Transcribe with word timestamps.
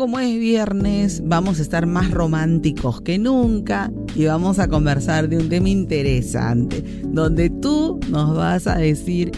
Como 0.00 0.18
es 0.18 0.38
viernes, 0.38 1.22
vamos 1.26 1.58
a 1.58 1.62
estar 1.62 1.84
más 1.84 2.10
románticos 2.10 3.02
que 3.02 3.18
nunca 3.18 3.92
y 4.14 4.24
vamos 4.24 4.58
a 4.58 4.66
conversar 4.66 5.28
de 5.28 5.36
un 5.36 5.50
tema 5.50 5.68
interesante, 5.68 6.82
donde 7.04 7.50
tú 7.50 8.00
nos 8.08 8.34
vas 8.34 8.66
a 8.66 8.76
decir 8.76 9.30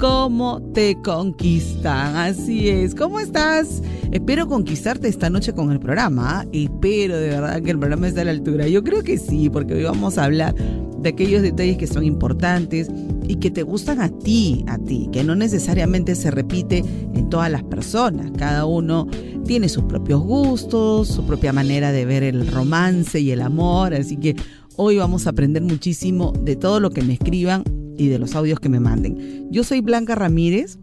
cómo 0.00 0.60
te 0.74 0.96
conquistan. 1.04 2.16
Así 2.16 2.68
es, 2.68 2.96
¿cómo 2.96 3.20
estás? 3.20 3.84
Espero 4.10 4.48
conquistarte 4.48 5.06
esta 5.06 5.30
noche 5.30 5.52
con 5.52 5.70
el 5.70 5.78
programa. 5.78 6.44
Espero 6.52 7.16
de 7.16 7.28
verdad 7.28 7.62
que 7.62 7.70
el 7.70 7.78
programa 7.78 8.08
esté 8.08 8.22
a 8.22 8.24
la 8.24 8.32
altura. 8.32 8.66
Yo 8.66 8.82
creo 8.82 9.04
que 9.04 9.16
sí, 9.16 9.48
porque 9.48 9.74
hoy 9.74 9.84
vamos 9.84 10.18
a 10.18 10.24
hablar 10.24 10.56
de 10.56 11.08
aquellos 11.08 11.42
detalles 11.42 11.78
que 11.78 11.86
son 11.86 12.02
importantes 12.02 12.90
y 13.30 13.36
que 13.36 13.52
te 13.52 13.62
gustan 13.62 14.00
a 14.00 14.08
ti, 14.08 14.64
a 14.66 14.76
ti, 14.76 15.08
que 15.12 15.22
no 15.22 15.36
necesariamente 15.36 16.16
se 16.16 16.32
repite 16.32 16.78
en 17.14 17.30
todas 17.30 17.48
las 17.48 17.62
personas. 17.62 18.32
Cada 18.36 18.64
uno 18.64 19.06
tiene 19.46 19.68
sus 19.68 19.84
propios 19.84 20.20
gustos, 20.20 21.06
su 21.06 21.24
propia 21.24 21.52
manera 21.52 21.92
de 21.92 22.04
ver 22.04 22.24
el 22.24 22.48
romance 22.48 23.20
y 23.20 23.30
el 23.30 23.42
amor, 23.42 23.94
así 23.94 24.16
que 24.16 24.34
hoy 24.74 24.96
vamos 24.96 25.28
a 25.28 25.30
aprender 25.30 25.62
muchísimo 25.62 26.32
de 26.42 26.56
todo 26.56 26.80
lo 26.80 26.90
que 26.90 27.02
me 27.02 27.12
escriban 27.12 27.62
y 27.96 28.08
de 28.08 28.18
los 28.18 28.34
audios 28.34 28.58
que 28.58 28.68
me 28.68 28.80
manden. 28.80 29.46
Yo 29.52 29.62
soy 29.62 29.80
Blanca 29.80 30.16
Ramírez, 30.16 30.80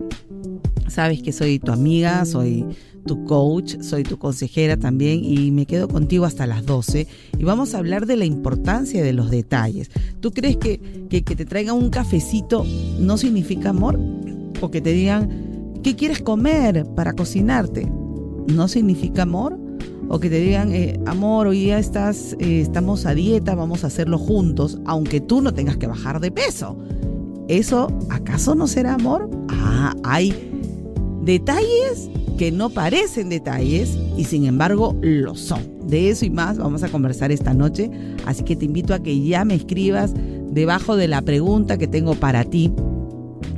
sabes 0.87 1.21
que 1.21 1.33
soy 1.33 1.59
tu 1.59 1.73
amiga, 1.73 2.23
soy 2.23 2.65
tu 3.07 3.25
coach, 3.25 3.77
soy 3.81 4.03
tu 4.03 4.19
consejera 4.19 4.77
también 4.77 5.23
y 5.23 5.49
me 5.49 5.65
quedo 5.65 5.87
contigo 5.87 6.25
hasta 6.25 6.45
las 6.45 6.65
12 6.65 7.07
y 7.39 7.43
vamos 7.43 7.73
a 7.73 7.79
hablar 7.79 8.05
de 8.05 8.17
la 8.17 8.25
importancia 8.25 9.03
de 9.03 9.13
los 9.13 9.31
detalles. 9.31 9.89
¿Tú 10.19 10.31
crees 10.31 10.57
que, 10.57 11.07
que, 11.09 11.21
te 11.21 11.45
traigan 11.45 11.75
un 11.75 11.89
cafecito 11.89 12.63
no 12.99 13.17
significa 13.17 13.69
amor? 13.69 13.99
¿O 14.61 14.69
que 14.69 14.81
te 14.81 14.91
digan, 14.91 15.79
¿qué 15.81 15.95
quieres 15.95 16.21
comer 16.21 16.85
para 16.95 17.13
cocinarte? 17.13 17.89
¿No 18.47 18.67
significa 18.67 19.23
amor? 19.23 19.57
O 20.09 20.19
que 20.19 20.29
te 20.29 20.39
digan, 20.39 20.71
eh, 20.71 20.99
amor, 21.05 21.47
hoy 21.47 21.61
día 21.61 21.79
estás, 21.79 22.35
eh, 22.39 22.61
estamos 22.61 23.05
a 23.05 23.13
dieta, 23.13 23.55
vamos 23.55 23.83
a 23.83 23.87
hacerlo 23.87 24.17
juntos, 24.17 24.79
aunque 24.85 25.19
tú 25.19 25.41
no 25.41 25.53
tengas 25.53 25.77
que 25.77 25.87
bajar 25.87 26.19
de 26.19 26.31
peso. 26.31 26.77
¿Eso 27.47 27.87
acaso 28.09 28.55
no 28.55 28.67
será 28.67 28.93
amor? 28.93 29.29
Ah, 29.49 29.93
hay 30.03 30.56
detalles 31.27 32.09
que 32.37 32.51
no 32.51 32.69
parecen 32.69 33.27
detalles 33.29 33.97
y 34.15 34.23
sin 34.23 34.45
embargo 34.45 34.95
lo 35.01 35.35
son. 35.35 35.61
De 35.87 36.09
eso 36.09 36.25
y 36.25 36.29
más 36.29 36.57
vamos 36.57 36.83
a 36.83 36.89
conversar 36.89 37.31
esta 37.31 37.53
noche, 37.53 37.91
así 38.25 38.43
que 38.43 38.55
te 38.55 38.65
invito 38.65 38.93
a 38.93 38.99
que 38.99 39.21
ya 39.21 39.43
me 39.43 39.55
escribas 39.55 40.13
debajo 40.49 40.95
de 40.95 41.07
la 41.07 41.21
pregunta 41.21 41.77
que 41.77 41.87
tengo 41.87 42.15
para 42.15 42.45
ti 42.45 42.71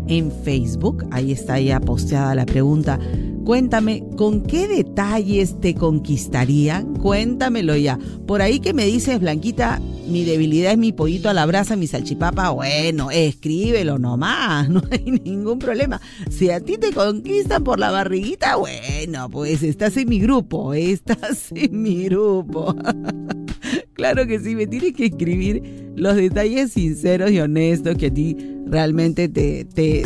en 0.10 0.32
Facebook. 0.44 1.06
Ahí 1.12 1.32
está 1.32 1.60
ya 1.60 1.80
posteada 1.80 2.36
la 2.36 2.46
pregunta. 2.46 3.00
Cuéntame, 3.46 4.04
¿con 4.18 4.44
qué 4.44 4.68
detalles 4.68 5.60
te 5.60 5.74
conquistarían? 5.74 6.96
Cuéntamelo 6.96 7.76
ya. 7.78 7.98
Por 8.28 8.42
ahí 8.42 8.60
que 8.60 8.74
me 8.74 8.86
dices, 8.86 9.20
Blanquita, 9.20 9.80
mi 10.08 10.24
debilidad 10.24 10.74
es 10.74 10.78
mi 10.78 10.92
pollito 10.92 11.30
a 11.30 11.34
la 11.34 11.46
brasa, 11.46 11.76
mi 11.76 11.88
salchipapa. 11.88 12.50
Bueno, 12.50 13.12
escríbelo 13.12 13.98
nomás, 13.98 14.70
no 14.70 14.82
hay 14.92 15.12
ningún 15.24 15.60
problema. 15.60 16.02
Si 16.30 16.50
a 16.50 16.60
ti 16.60 16.78
te 16.78 16.92
conquistan 16.92 17.64
por 17.64 17.80
la 17.80 17.92
barriguita, 17.92 18.56
bueno, 18.58 19.30
pues 19.30 19.64
estás 19.64 19.98
en 19.98 20.10
mi 20.10 20.20
grupo, 20.20 20.74
estás 20.74 21.52
en 21.56 21.82
mi 21.82 22.04
grupo. 22.06 22.76
claro 23.94 24.28
que 24.28 24.40
sí, 24.40 24.56
me 24.56 24.68
tienes 24.68 24.94
que 24.94 25.08
escribir 25.08 25.92
los 25.96 26.16
detalles 26.16 26.72
sinceros 26.72 27.32
y 27.32 27.40
honestos 27.40 27.96
que 27.98 28.08
a 28.08 28.14
ti 28.14 28.38
realmente 28.66 29.28
te, 29.28 29.66
te 29.66 30.04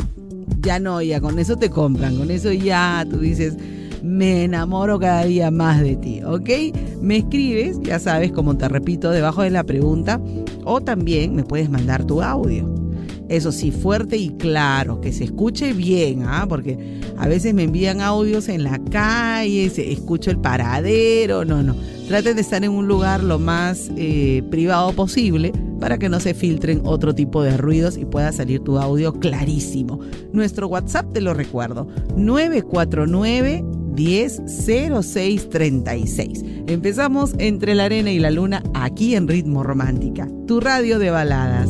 ya 0.60 0.80
no, 0.80 1.02
ya 1.02 1.20
con 1.20 1.40
eso 1.40 1.58
te 1.58 1.70
compran, 1.70 2.18
con 2.18 2.32
eso 2.32 2.52
ya 2.52 3.06
tú 3.10 3.20
dices, 3.20 3.56
me 4.04 4.44
enamoro 4.44 5.00
cada 5.00 5.24
día 5.26 5.50
más 5.50 5.82
de 5.82 5.96
ti, 5.96 6.22
¿ok? 6.24 6.50
Me 7.02 7.18
escribes, 7.18 7.80
ya 7.82 8.00
sabes, 8.00 8.32
como 8.32 8.58
te 8.58 8.68
repito, 8.68 9.12
debajo 9.12 9.44
de 9.44 9.50
la 9.50 9.64
pregunta, 9.64 10.22
o 10.66 10.82
también 10.82 11.36
me 11.36 11.44
puedes 11.44 11.70
mandar 11.70 12.06
tu 12.06 12.22
audio. 12.22 12.74
Eso 13.30 13.52
sí, 13.52 13.72
fuerte 13.72 14.18
y 14.18 14.30
claro, 14.32 15.00
que 15.00 15.14
se 15.14 15.24
escuche 15.24 15.74
bien, 15.74 16.24
¿ah? 16.24 16.46
porque 16.48 17.00
a 17.18 17.28
veces 17.28 17.54
me 17.54 17.64
envían 17.64 18.02
audios 18.02 18.50
en 18.50 18.64
la 18.64 18.80
calle, 18.92 19.70
se 19.70 19.92
escucho 19.92 20.30
el 20.30 20.38
paradero, 20.38 21.46
no, 21.46 21.64
no. 21.64 21.76
Traten 22.08 22.36
de 22.36 22.42
estar 22.42 22.64
en 22.64 22.72
un 22.72 22.88
lugar 22.88 23.24
lo 23.24 23.40
más 23.40 23.90
eh, 23.98 24.44
privado 24.52 24.94
posible 24.94 25.52
para 25.80 25.98
que 25.98 26.10
no 26.10 26.20
se 26.20 26.34
filtren 26.34 26.82
otro 26.84 27.16
tipo 27.16 27.44
de 27.44 27.56
ruidos 27.58 27.98
y 27.98 28.06
pueda 28.06 28.32
salir 28.32 28.60
tu 28.62 28.78
audio 28.78 29.14
clarísimo. 29.14 30.00
Nuestro 30.32 30.68
WhatsApp 30.68 31.12
te 31.14 31.22
lo 31.22 31.34
recuerdo, 31.34 31.88
949 32.16 33.64
100636. 33.96 36.44
Empezamos 36.68 37.34
entre 37.38 37.76
la 37.76 37.86
arena 37.86 38.12
y 38.12 38.20
la 38.20 38.32
luna 38.32 38.62
aquí 38.74 39.16
en 39.16 39.28
Ritmo 39.28 39.64
Romántica, 39.64 40.28
tu 40.48 40.60
radio 40.60 41.00
de 41.00 41.10
baladas. 41.10 41.70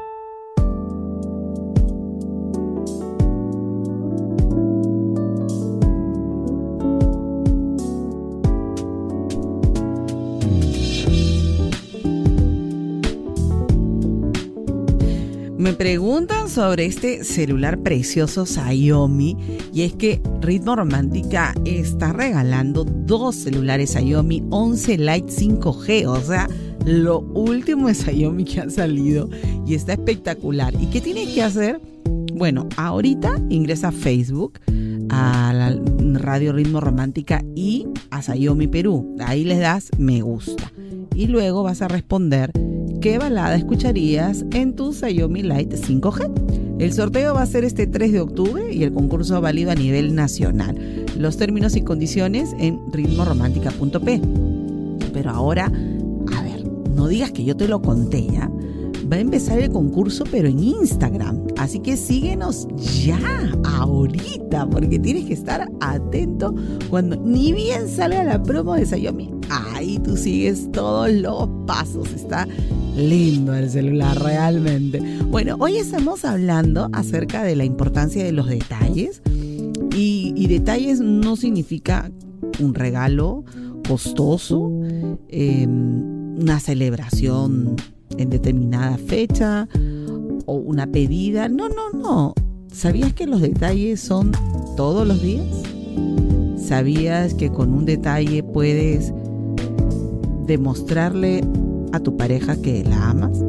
Sobre 16.51 16.85
este 16.85 17.23
celular 17.23 17.79
precioso 17.79 18.45
Xiaomi 18.45 19.37
y 19.73 19.83
es 19.83 19.93
que 19.93 20.21
Ritmo 20.41 20.75
Romántica 20.75 21.53
está 21.63 22.11
regalando 22.11 22.83
dos 22.83 23.35
celulares 23.35 23.91
Xiaomi 23.91 24.43
11 24.49 24.97
Lite 24.97 25.27
5G, 25.27 26.05
o 26.07 26.19
sea, 26.19 26.49
lo 26.85 27.19
último 27.19 27.87
de 27.87 27.93
Xiaomi 27.93 28.43
que 28.43 28.59
ha 28.59 28.69
salido 28.69 29.29
y 29.65 29.75
está 29.75 29.93
espectacular. 29.93 30.73
¿Y 30.81 30.87
qué 30.87 30.99
tienes 30.99 31.29
que 31.29 31.41
hacer? 31.41 31.79
Bueno, 32.33 32.67
ahorita 32.75 33.39
ingresa 33.49 33.87
a 33.87 33.93
Facebook, 33.93 34.59
a 35.09 35.53
la 35.53 35.79
Radio 36.19 36.51
Ritmo 36.51 36.81
Romántica 36.81 37.45
y 37.55 37.87
a 38.09 38.21
Xiaomi 38.21 38.67
Perú. 38.67 39.15
Ahí 39.25 39.45
les 39.45 39.59
das 39.59 39.89
me 39.97 40.21
gusta. 40.21 40.69
Y 41.15 41.27
luego 41.27 41.63
vas 41.63 41.81
a 41.81 41.87
responder 41.87 42.51
qué 43.01 43.17
balada 43.17 43.55
escucharías 43.55 44.45
en 44.51 44.75
tu 44.75 44.93
Xiaomi 44.93 45.41
Lite 45.41 45.75
5G. 45.75 46.77
El 46.79 46.93
sorteo 46.93 47.33
va 47.33 47.41
a 47.41 47.45
ser 47.47 47.63
este 47.63 47.87
3 47.87 48.11
de 48.11 48.19
octubre 48.21 48.71
y 48.71 48.83
el 48.83 48.93
concurso 48.93 49.41
válido 49.41 49.71
a 49.71 49.75
nivel 49.75 50.13
nacional. 50.13 51.05
Los 51.17 51.35
términos 51.37 51.75
y 51.75 51.81
condiciones 51.81 52.55
en 52.59 52.79
ritmoromántica.p. 52.91 54.21
Pero 55.13 55.29
ahora, 55.31 55.71
a 56.35 56.43
ver, 56.43 56.63
no 56.95 57.07
digas 57.07 57.31
que 57.31 57.43
yo 57.43 57.57
te 57.57 57.67
lo 57.67 57.81
conté 57.81 58.27
ya. 58.27 58.51
va 59.11 59.17
a 59.17 59.19
empezar 59.19 59.57
el 59.57 59.71
concurso, 59.71 60.23
pero 60.29 60.47
en 60.47 60.59
Instagram. 60.59 61.47
Así 61.57 61.79
que 61.79 61.97
síguenos 61.97 62.67
ya, 63.03 63.19
ahorita, 63.63 64.69
porque 64.69 64.99
tienes 64.99 65.25
que 65.25 65.33
estar 65.33 65.67
atento 65.81 66.53
cuando 66.91 67.15
ni 67.15 67.51
bien 67.51 67.87
salga 67.89 68.23
la 68.23 68.41
promo 68.43 68.75
de 68.75 68.85
Xiaomi. 68.85 69.31
Ahí 69.49 69.97
tú 69.99 70.15
sigues 70.15 70.71
todos 70.71 71.11
los 71.11 71.49
pasos. 71.65 72.11
Está 72.13 72.47
lindo 72.95 73.53
el 73.53 73.69
celular, 73.69 74.21
realmente. 74.21 75.01
Bueno, 75.27 75.55
hoy 75.59 75.77
estamos 75.77 76.25
hablando 76.25 76.89
acerca 76.93 77.43
de 77.43 77.55
la 77.55 77.65
importancia 77.65 78.23
de 78.23 78.31
los 78.31 78.47
detalles. 78.47 79.21
Y, 79.95 80.47
detalles 80.47 80.99
no 80.99 81.35
significa 81.35 82.11
un 82.59 82.73
regalo 82.73 83.45
costoso, 83.87 84.71
em, 85.29 86.39
una 86.39 86.59
celebración 86.59 87.75
en 88.17 88.29
determinada 88.29 88.97
fecha 88.97 89.67
o 90.45 90.53
una 90.55 90.87
pedida. 90.87 91.47
No, 91.47 91.69
no, 91.69 91.91
no. 91.93 92.33
¿Sabías 92.71 93.13
que 93.13 93.27
los 93.27 93.41
detalles 93.41 94.01
son 94.01 94.31
todos 94.75 95.07
los 95.07 95.21
días? 95.21 95.45
¿Sabías 96.57 97.33
que 97.33 97.49
con 97.49 97.73
un 97.73 97.85
detalle 97.85 98.43
puedes 98.43 99.13
demostrarle 100.47 101.43
a 101.91 101.99
tu 101.99 102.17
pareja 102.17 102.55
que 102.55 102.83
la 102.83 103.09
amas 103.09 103.43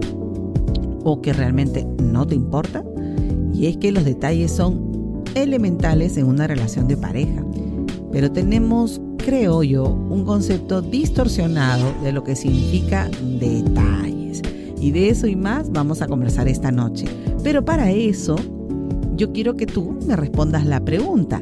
o 1.05 1.21
que 1.21 1.33
realmente 1.33 1.87
no 2.03 2.27
te 2.27 2.35
importa? 2.35 2.85
Y 3.53 3.67
es 3.67 3.77
que 3.77 3.93
los 3.93 4.05
detalles 4.05 4.53
son 4.53 5.23
elementales 5.35 6.17
en 6.17 6.27
una 6.27 6.47
relación 6.47 6.89
de 6.89 6.97
pareja. 6.97 7.45
Pero 8.11 8.31
tenemos, 8.31 9.01
creo 9.19 9.63
yo, 9.63 9.85
un 9.85 10.25
concepto 10.25 10.83
distorsionado 10.83 11.93
de 12.03 12.13
lo 12.13 12.25
que 12.25 12.37
significa 12.37 13.09
detalle. 13.41 14.13
Y 14.83 14.91
de 14.91 15.11
eso 15.11 15.29
y 15.29 15.37
más 15.37 15.71
vamos 15.71 16.03
a 16.03 16.09
conversar 16.09 16.49
esta 16.49 16.73
noche. 16.73 17.07
Pero 17.45 17.65
para 17.65 17.93
eso, 17.93 18.35
yo 19.15 19.33
quiero 19.33 19.55
que 19.55 19.65
tú 19.65 19.97
me 20.07 20.17
respondas 20.17 20.67
la 20.67 20.85
pregunta. 20.85 21.41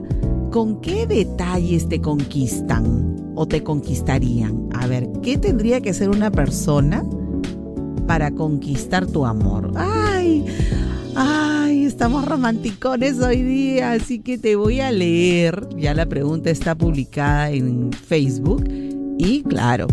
¿Con 0.50 0.82
qué 0.82 1.06
detalles 1.06 1.88
te 1.88 2.02
conquistan 2.02 3.29
o 3.40 3.46
te 3.46 3.62
conquistarían? 3.62 4.68
A 4.74 4.86
ver, 4.86 5.08
¿qué 5.22 5.38
tendría 5.38 5.80
que 5.80 5.94
ser 5.94 6.10
una 6.10 6.30
persona 6.30 7.02
para 8.06 8.32
conquistar 8.32 9.06
tu 9.06 9.24
amor? 9.24 9.72
¡Ay! 9.76 10.44
¡Ay! 11.16 11.86
Estamos 11.86 12.26
romanticones 12.26 13.18
hoy 13.18 13.42
día, 13.42 13.92
así 13.92 14.18
que 14.18 14.36
te 14.36 14.56
voy 14.56 14.80
a 14.80 14.92
leer. 14.92 15.66
Ya 15.78 15.94
la 15.94 16.04
pregunta 16.04 16.50
está 16.50 16.74
publicada 16.74 17.50
en 17.50 17.90
Facebook. 17.92 18.62
Y 19.16 19.42
claro, 19.44 19.86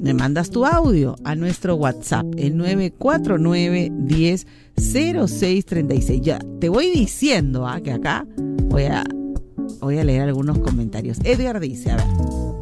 me 0.00 0.14
mandas 0.14 0.48
tu 0.48 0.64
audio 0.64 1.14
a 1.24 1.34
nuestro 1.34 1.74
WhatsApp, 1.74 2.24
el 2.38 2.56
949 2.56 3.92
10 3.98 4.46
0636. 4.76 6.22
Ya, 6.22 6.38
te 6.58 6.70
voy 6.70 6.90
diciendo 6.90 7.66
¿ah? 7.66 7.82
que 7.82 7.92
acá 7.92 8.26
voy 8.70 8.84
a, 8.84 9.04
voy 9.82 9.98
a 9.98 10.04
leer 10.04 10.22
algunos 10.22 10.58
comentarios. 10.60 11.18
Edgar 11.22 11.60
dice, 11.60 11.90
a 11.90 11.96
ver, 11.96 12.53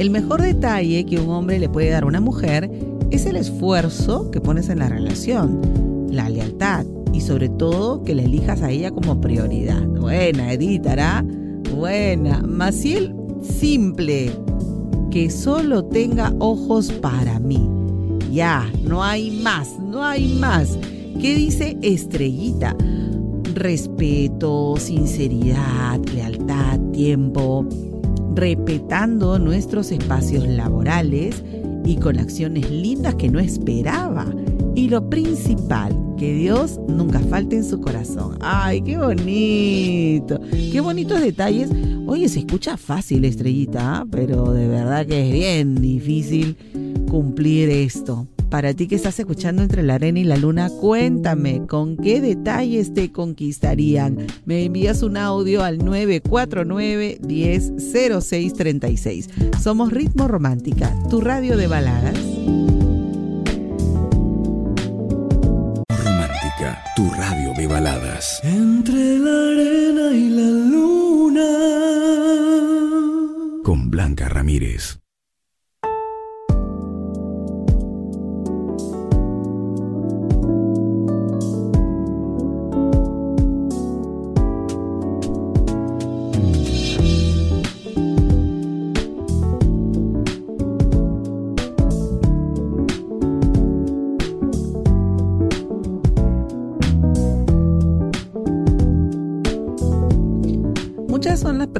el 0.00 0.08
mejor 0.08 0.40
detalle 0.40 1.04
que 1.04 1.20
un 1.20 1.28
hombre 1.28 1.58
le 1.58 1.68
puede 1.68 1.90
dar 1.90 2.04
a 2.04 2.06
una 2.06 2.22
mujer 2.22 2.70
es 3.10 3.26
el 3.26 3.36
esfuerzo 3.36 4.30
que 4.30 4.40
pones 4.40 4.70
en 4.70 4.78
la 4.78 4.88
relación, 4.88 6.08
la 6.10 6.30
lealtad 6.30 6.86
y 7.12 7.20
sobre 7.20 7.50
todo 7.50 8.02
que 8.02 8.14
la 8.14 8.22
elijas 8.22 8.62
a 8.62 8.70
ella 8.70 8.90
como 8.90 9.20
prioridad. 9.20 9.86
Buena, 9.86 10.54
Edith, 10.54 10.86
Buena. 11.76 12.40
Maciel, 12.40 13.14
simple 13.42 14.30
que 15.10 15.28
solo 15.28 15.84
tenga 15.84 16.32
ojos 16.38 16.90
para 16.90 17.38
mí. 17.38 17.68
Ya, 18.32 18.72
no 18.82 19.04
hay 19.04 19.30
más, 19.42 19.78
no 19.80 20.02
hay 20.02 20.28
más. 20.28 20.78
¿Qué 21.20 21.34
dice 21.34 21.76
Estrellita? 21.82 22.74
Respeto, 23.54 24.76
sinceridad, 24.78 26.00
lealtad, 26.14 26.80
tiempo, 26.92 27.66
respetando 28.34 29.38
nuestros 29.38 29.90
espacios 29.92 30.46
laborales 30.46 31.42
y 31.84 31.96
con 31.96 32.18
acciones 32.18 32.70
lindas 32.70 33.14
que 33.16 33.28
no 33.28 33.40
esperaba. 33.40 34.26
Y 34.74 34.88
lo 34.88 35.10
principal, 35.10 35.96
que 36.16 36.34
Dios 36.34 36.78
nunca 36.86 37.18
falte 37.18 37.56
en 37.56 37.64
su 37.64 37.80
corazón. 37.80 38.36
¡Ay, 38.40 38.82
qué 38.82 38.98
bonito! 38.98 40.40
¡Qué 40.50 40.80
bonitos 40.80 41.20
detalles! 41.20 41.70
Oye, 42.06 42.28
se 42.28 42.40
escucha 42.40 42.76
fácil, 42.76 43.24
estrellita, 43.24 44.00
¿ah? 44.00 44.06
pero 44.10 44.52
de 44.52 44.68
verdad 44.68 45.06
que 45.06 45.28
es 45.28 45.32
bien 45.32 45.76
difícil 45.76 46.56
cumplir 47.08 47.70
esto. 47.70 48.26
Para 48.50 48.74
ti 48.74 48.86
que 48.88 48.96
estás 48.96 49.18
escuchando 49.20 49.62
entre 49.62 49.84
la 49.84 49.94
arena 49.94 50.18
y 50.18 50.24
la 50.24 50.36
luna, 50.36 50.68
cuéntame 50.70 51.68
con 51.68 51.96
qué 51.96 52.20
detalles 52.20 52.92
te 52.92 53.12
conquistarían. 53.12 54.26
Me 54.44 54.64
envías 54.64 55.04
un 55.04 55.16
audio 55.16 55.62
al 55.62 55.78
949 55.78 57.20
100636. 57.22 59.28
Somos 59.62 59.92
Ritmo 59.92 60.26
Romántica, 60.26 60.92
tu 61.08 61.20
radio 61.20 61.56
de 61.56 61.68
baladas. 61.68 62.18
Romántica, 66.04 66.82
tu 66.96 67.08
radio 67.10 67.54
de 67.56 67.68
baladas. 67.68 68.40
Entre 68.42 69.16
la 69.18 69.52
arena 69.52 70.10
y 70.12 70.28
la 70.28 70.50
luna. 70.72 71.46
Con 73.62 73.90
Blanca 73.90 74.28
Ramírez. 74.28 74.99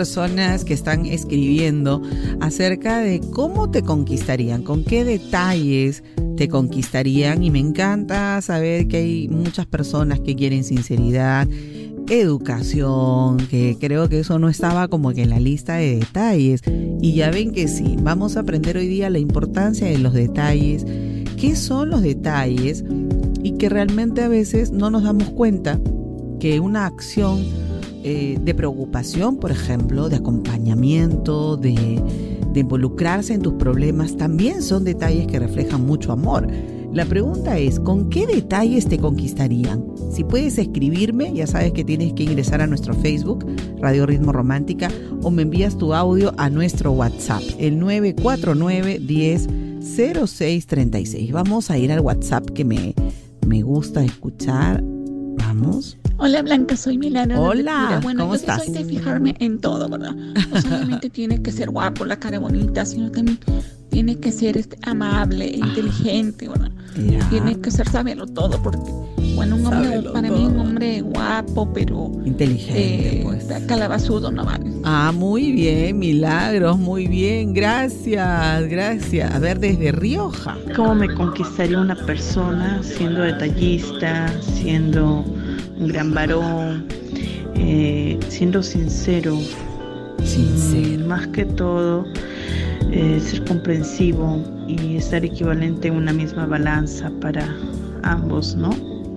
Personas 0.00 0.64
que 0.64 0.72
están 0.72 1.04
escribiendo 1.04 2.00
acerca 2.40 3.00
de 3.00 3.20
cómo 3.20 3.70
te 3.70 3.82
conquistarían, 3.82 4.62
con 4.62 4.82
qué 4.82 5.04
detalles 5.04 6.02
te 6.38 6.48
conquistarían 6.48 7.42
y 7.42 7.50
me 7.50 7.58
encanta 7.58 8.40
saber 8.40 8.88
que 8.88 8.96
hay 8.96 9.28
muchas 9.28 9.66
personas 9.66 10.18
que 10.20 10.34
quieren 10.36 10.64
sinceridad, 10.64 11.46
educación, 12.08 13.46
que 13.50 13.76
creo 13.78 14.08
que 14.08 14.20
eso 14.20 14.38
no 14.38 14.48
estaba 14.48 14.88
como 14.88 15.12
que 15.12 15.24
en 15.24 15.28
la 15.28 15.38
lista 15.38 15.74
de 15.74 15.96
detalles. 15.96 16.62
Y 17.02 17.12
ya 17.12 17.30
ven 17.30 17.52
que 17.52 17.68
sí, 17.68 17.98
vamos 18.00 18.38
a 18.38 18.40
aprender 18.40 18.78
hoy 18.78 18.88
día 18.88 19.10
la 19.10 19.18
importancia 19.18 19.86
de 19.86 19.98
los 19.98 20.14
detalles, 20.14 20.86
qué 21.36 21.54
son 21.56 21.90
los 21.90 22.00
detalles 22.00 22.86
y 23.42 23.58
que 23.58 23.68
realmente 23.68 24.22
a 24.22 24.28
veces 24.28 24.70
no 24.70 24.90
nos 24.90 25.02
damos 25.02 25.28
cuenta 25.28 25.78
que 26.38 26.58
una 26.58 26.86
acción 26.86 27.44
eh, 28.02 28.38
de 28.40 28.54
preocupación, 28.54 29.36
por 29.36 29.50
ejemplo, 29.50 30.08
de 30.08 30.16
acompañamiento, 30.16 31.56
de, 31.56 32.02
de 32.52 32.60
involucrarse 32.60 33.34
en 33.34 33.42
tus 33.42 33.54
problemas, 33.54 34.16
también 34.16 34.62
son 34.62 34.84
detalles 34.84 35.26
que 35.26 35.38
reflejan 35.38 35.84
mucho 35.84 36.12
amor. 36.12 36.48
La 36.92 37.04
pregunta 37.04 37.56
es, 37.56 37.78
¿con 37.78 38.10
qué 38.10 38.26
detalles 38.26 38.88
te 38.88 38.98
conquistarían? 38.98 39.84
Si 40.12 40.24
puedes 40.24 40.58
escribirme, 40.58 41.32
ya 41.32 41.46
sabes 41.46 41.72
que 41.72 41.84
tienes 41.84 42.12
que 42.14 42.24
ingresar 42.24 42.60
a 42.62 42.66
nuestro 42.66 42.94
Facebook, 42.94 43.46
Radio 43.78 44.06
Ritmo 44.06 44.32
Romántica, 44.32 44.88
o 45.22 45.30
me 45.30 45.42
envías 45.42 45.78
tu 45.78 45.94
audio 45.94 46.34
a 46.36 46.50
nuestro 46.50 46.90
WhatsApp, 46.90 47.42
el 47.58 47.78
949 47.78 48.98
10 48.98 49.48
0636. 49.80 51.30
Vamos 51.30 51.70
a 51.70 51.78
ir 51.78 51.92
al 51.92 52.00
WhatsApp 52.00 52.50
que 52.50 52.64
me, 52.64 52.94
me 53.46 53.62
gusta 53.62 54.04
escuchar. 54.04 54.82
Vamos. 54.82 55.99
Hola 56.22 56.42
Blanca, 56.42 56.76
soy 56.76 56.98
Milana. 56.98 57.40
Hola, 57.40 57.98
bueno, 58.02 58.24
¿cómo 58.24 58.34
yo 58.34 58.40
estás? 58.40 58.66
soy 58.66 58.74
de 58.74 58.84
fijarme 58.84 59.34
en 59.38 59.58
todo, 59.58 59.88
¿verdad? 59.88 60.14
No 60.14 60.60
solamente 60.60 61.08
tiene 61.08 61.40
que 61.40 61.50
ser 61.50 61.70
guapo, 61.70 62.04
la 62.04 62.18
cara 62.18 62.38
bonita, 62.38 62.84
sino 62.84 63.10
también 63.10 63.38
tiene 63.88 64.18
que 64.18 64.30
ser 64.30 64.58
este, 64.58 64.76
amable, 64.82 65.46
e 65.46 65.56
inteligente, 65.56 66.46
¿verdad? 66.46 66.70
Tiene 67.30 67.58
que 67.58 67.70
ser 67.70 67.88
saberlo 67.88 68.26
todo, 68.26 68.62
porque, 68.62 68.78
bueno, 69.34 69.56
un 69.56 69.66
hombre, 69.66 70.02
para 70.12 70.30
mí 70.30 70.44
un 70.44 70.60
hombre 70.60 71.00
guapo, 71.00 71.72
pero... 71.72 72.12
Inteligente, 72.26 73.20
eh, 73.20 73.22
pues. 73.22 73.46
Calabazudo 73.66 74.30
no 74.30 74.44
vale. 74.44 74.70
Ah, 74.84 75.12
muy 75.14 75.52
bien, 75.52 75.98
milagros, 75.98 76.78
muy 76.78 77.06
bien, 77.06 77.54
gracias, 77.54 78.68
gracias. 78.68 79.34
A 79.34 79.38
ver, 79.38 79.58
desde 79.58 79.90
Rioja. 79.92 80.58
¿Cómo 80.76 80.94
me 80.94 81.12
conquistaría 81.14 81.80
una 81.80 81.96
persona 81.96 82.82
siendo 82.82 83.22
detallista, 83.22 84.30
siendo 84.42 85.24
un 85.78 85.88
gran 85.88 86.12
varón, 86.14 86.86
eh, 87.54 88.18
siendo 88.28 88.62
sincero, 88.62 89.38
Sincero. 90.24 91.04
mm, 91.04 91.08
más 91.08 91.26
que 91.28 91.44
todo, 91.44 92.04
eh, 92.90 93.20
ser 93.20 93.44
comprensivo 93.44 94.42
y 94.66 94.96
estar 94.96 95.24
equivalente 95.24 95.88
en 95.88 95.94
una 95.94 96.12
misma 96.12 96.46
balanza 96.46 97.10
para 97.20 97.54
ambos, 98.02 98.56
¿no? 98.56 98.70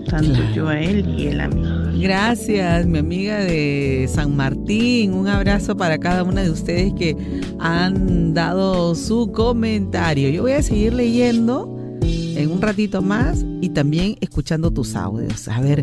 Tanto 0.10 0.40
yo 0.54 0.68
a 0.68 0.80
él 0.80 1.16
y 1.18 1.28
él 1.28 1.40
a 1.40 1.48
mí. 1.48 1.64
Gracias, 2.02 2.86
mi 2.86 2.98
amiga 3.00 3.40
de 3.40 4.08
San 4.14 4.36
Martín. 4.36 5.14
Un 5.14 5.28
abrazo 5.28 5.78
para 5.78 5.98
cada 5.98 6.24
una 6.24 6.42
de 6.44 6.52
ustedes 6.52 6.94
que 6.94 7.16
han 7.60 8.34
dado 8.34 8.96
su 8.96 9.32
comentario. 9.32 10.30
Yo 10.30 10.42
voy 10.42 10.52
a 10.52 10.62
seguir 10.62 10.94
leyendo 10.94 11.70
en 12.02 12.52
un 12.52 12.62
ratito 12.62 13.02
más 13.02 13.46
y 13.62 13.70
también 13.70 14.16
escuchando 14.20 14.72
tus 14.72 14.96
audios. 14.96 15.48
A 15.48 15.62
ver, 15.62 15.82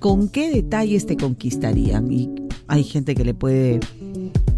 ¿con 0.00 0.28
qué 0.28 0.50
detalles 0.50 1.06
te 1.06 1.16
conquistarían? 1.16 2.10
Y 2.10 2.30
hay 2.66 2.82
gente 2.82 3.14
que 3.14 3.24
le 3.24 3.34
puede 3.34 3.80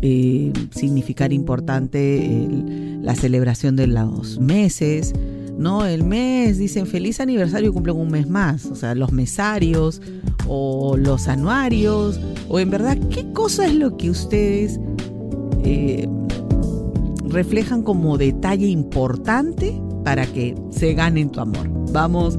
eh, 0.01 0.53
significar 0.71 1.33
importante 1.33 2.49
la 3.03 3.15
celebración 3.15 3.77
de 3.77 3.89
los 3.89 4.39
meses, 4.39 5.13
¿no? 5.59 5.85
El 5.85 6.05
mes, 6.05 6.59
dicen 6.59 6.87
feliz 6.87 7.21
aniversario, 7.21 7.73
cumplen 7.73 7.97
un 7.97 8.11
mes 8.11 8.29
más, 8.29 8.67
o 8.67 8.77
sea, 8.77 8.95
los 8.95 9.13
mesarios 9.13 10.01
o 10.47 10.97
los 10.97 11.29
anuarios, 11.29 12.21
o 12.49 12.61
en 12.61 12.71
verdad, 12.71 12.97
¿qué 13.11 13.33
cosa 13.33 13.67
es 13.67 13.75
lo 13.75 13.97
que 13.97 14.11
ustedes 14.11 14.79
eh, 15.65 16.09
reflejan 17.25 17.83
como 17.83 18.17
detalle 18.17 18.69
importante 18.69 19.79
para 20.05 20.27
que 20.27 20.55
se 20.71 20.95
ganen 20.95 21.31
tu 21.31 21.41
amor? 21.41 21.69
Vamos 21.93 22.39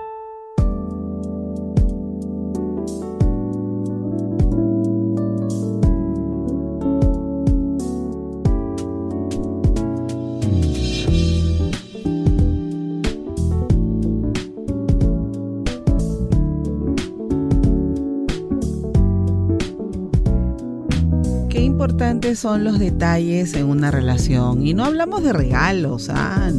Son 22.35 22.63
los 22.63 22.79
detalles 22.79 23.53
en 23.53 23.65
una 23.67 23.91
relación. 23.91 24.65
Y 24.65 24.73
no 24.73 24.85
hablamos 24.85 25.23
de 25.23 25.33
regalos, 25.33 26.09
¿ah? 26.09 26.49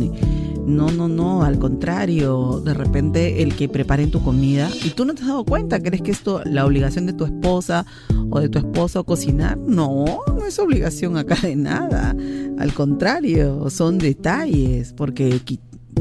No, 0.66 0.90
no, 0.92 1.08
no, 1.08 1.42
al 1.42 1.58
contrario, 1.58 2.62
de 2.64 2.74
repente 2.74 3.42
el 3.42 3.56
que 3.56 3.68
preparen 3.68 4.10
tu 4.10 4.22
comida 4.22 4.70
y 4.84 4.90
tú 4.90 5.04
no 5.04 5.14
te 5.14 5.22
has 5.22 5.28
dado 5.28 5.44
cuenta, 5.44 5.80
¿crees 5.80 6.02
que 6.02 6.12
esto, 6.12 6.42
la 6.44 6.64
obligación 6.64 7.06
de 7.06 7.12
tu 7.12 7.24
esposa 7.24 7.84
o 8.30 8.38
de 8.40 8.48
tu 8.48 8.58
esposo 8.58 9.02
cocinar? 9.04 9.58
No, 9.58 10.04
no 10.28 10.46
es 10.46 10.58
obligación 10.58 11.16
acá 11.16 11.34
de 11.42 11.56
nada. 11.56 12.14
Al 12.58 12.72
contrario, 12.74 13.68
son 13.70 13.98
detalles, 13.98 14.92
porque 14.92 15.40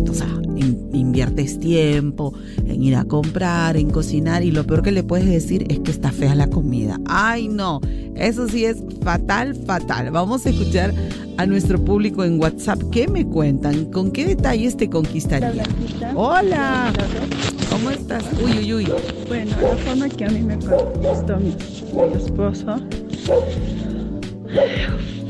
o 0.09 0.13
sea, 0.13 0.27
inviertes 0.93 1.59
tiempo 1.59 2.33
en 2.65 2.83
ir 2.83 2.95
a 2.95 3.05
comprar, 3.05 3.77
en 3.77 3.89
cocinar 3.89 4.43
y 4.43 4.51
lo 4.51 4.65
peor 4.65 4.81
que 4.81 4.91
le 4.91 5.03
puedes 5.03 5.27
decir 5.27 5.65
es 5.69 5.79
que 5.79 5.91
está 5.91 6.11
fea 6.11 6.35
la 6.35 6.47
comida. 6.47 6.99
Ay, 7.05 7.47
no, 7.47 7.81
eso 8.15 8.47
sí 8.47 8.65
es 8.65 8.77
fatal, 9.03 9.55
fatal. 9.55 10.11
Vamos 10.11 10.45
a 10.45 10.49
escuchar 10.49 10.93
a 11.37 11.45
nuestro 11.45 11.83
público 11.83 12.23
en 12.23 12.39
WhatsApp. 12.39 12.81
¿Qué 12.91 13.07
me 13.07 13.25
cuentan? 13.25 13.85
¿Con 13.85 14.11
qué 14.11 14.25
detalles 14.25 14.77
te 14.77 14.89
conquistaría? 14.89 15.63
Hola, 16.15 16.93
¿cómo 17.69 17.89
estás? 17.89 18.23
Uy, 18.43 18.59
uy, 18.59 18.73
uy. 18.73 18.87
Bueno, 19.27 19.51
la 19.61 19.75
forma 19.77 20.09
que 20.09 20.25
a 20.25 20.29
mí 20.29 20.41
me 20.41 20.57
conquistó 20.59 21.37
mi, 21.37 21.55
esposo 22.15 22.77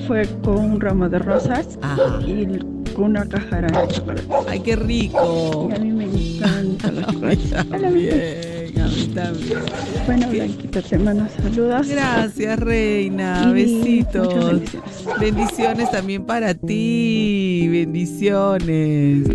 fue 0.07 0.27
con 0.43 0.57
un 0.57 0.81
ramo 0.81 1.07
de 1.07 1.19
rosas 1.19 1.77
y 2.25 2.45
con 2.45 2.80
una 2.97 3.25
caja 3.27 3.61
de 3.61 3.87
chocolate. 3.87 4.27
¡Ay, 4.47 4.59
qué 4.59 4.75
rico! 4.75 5.69
a 5.73 5.79
mí 5.79 5.91
me 5.91 6.05
encanta 6.05 6.91
la 6.91 7.03
cosas. 7.03 7.67
También, 7.69 8.79
a 8.79 8.87
mí 8.87 9.11
también. 9.13 9.59
Bueno, 10.05 10.29
Blanquita, 10.29 10.81
te 10.81 10.97
mando 10.97 11.27
saludos. 11.41 11.87
Gracias, 11.87 12.59
reina. 12.59 13.51
Besitos. 13.51 14.27
Bendiciones. 14.27 15.19
bendiciones 15.19 15.91
también 15.91 16.25
para 16.25 16.53
ti. 16.53 17.67
Bendiciones. 17.71 19.27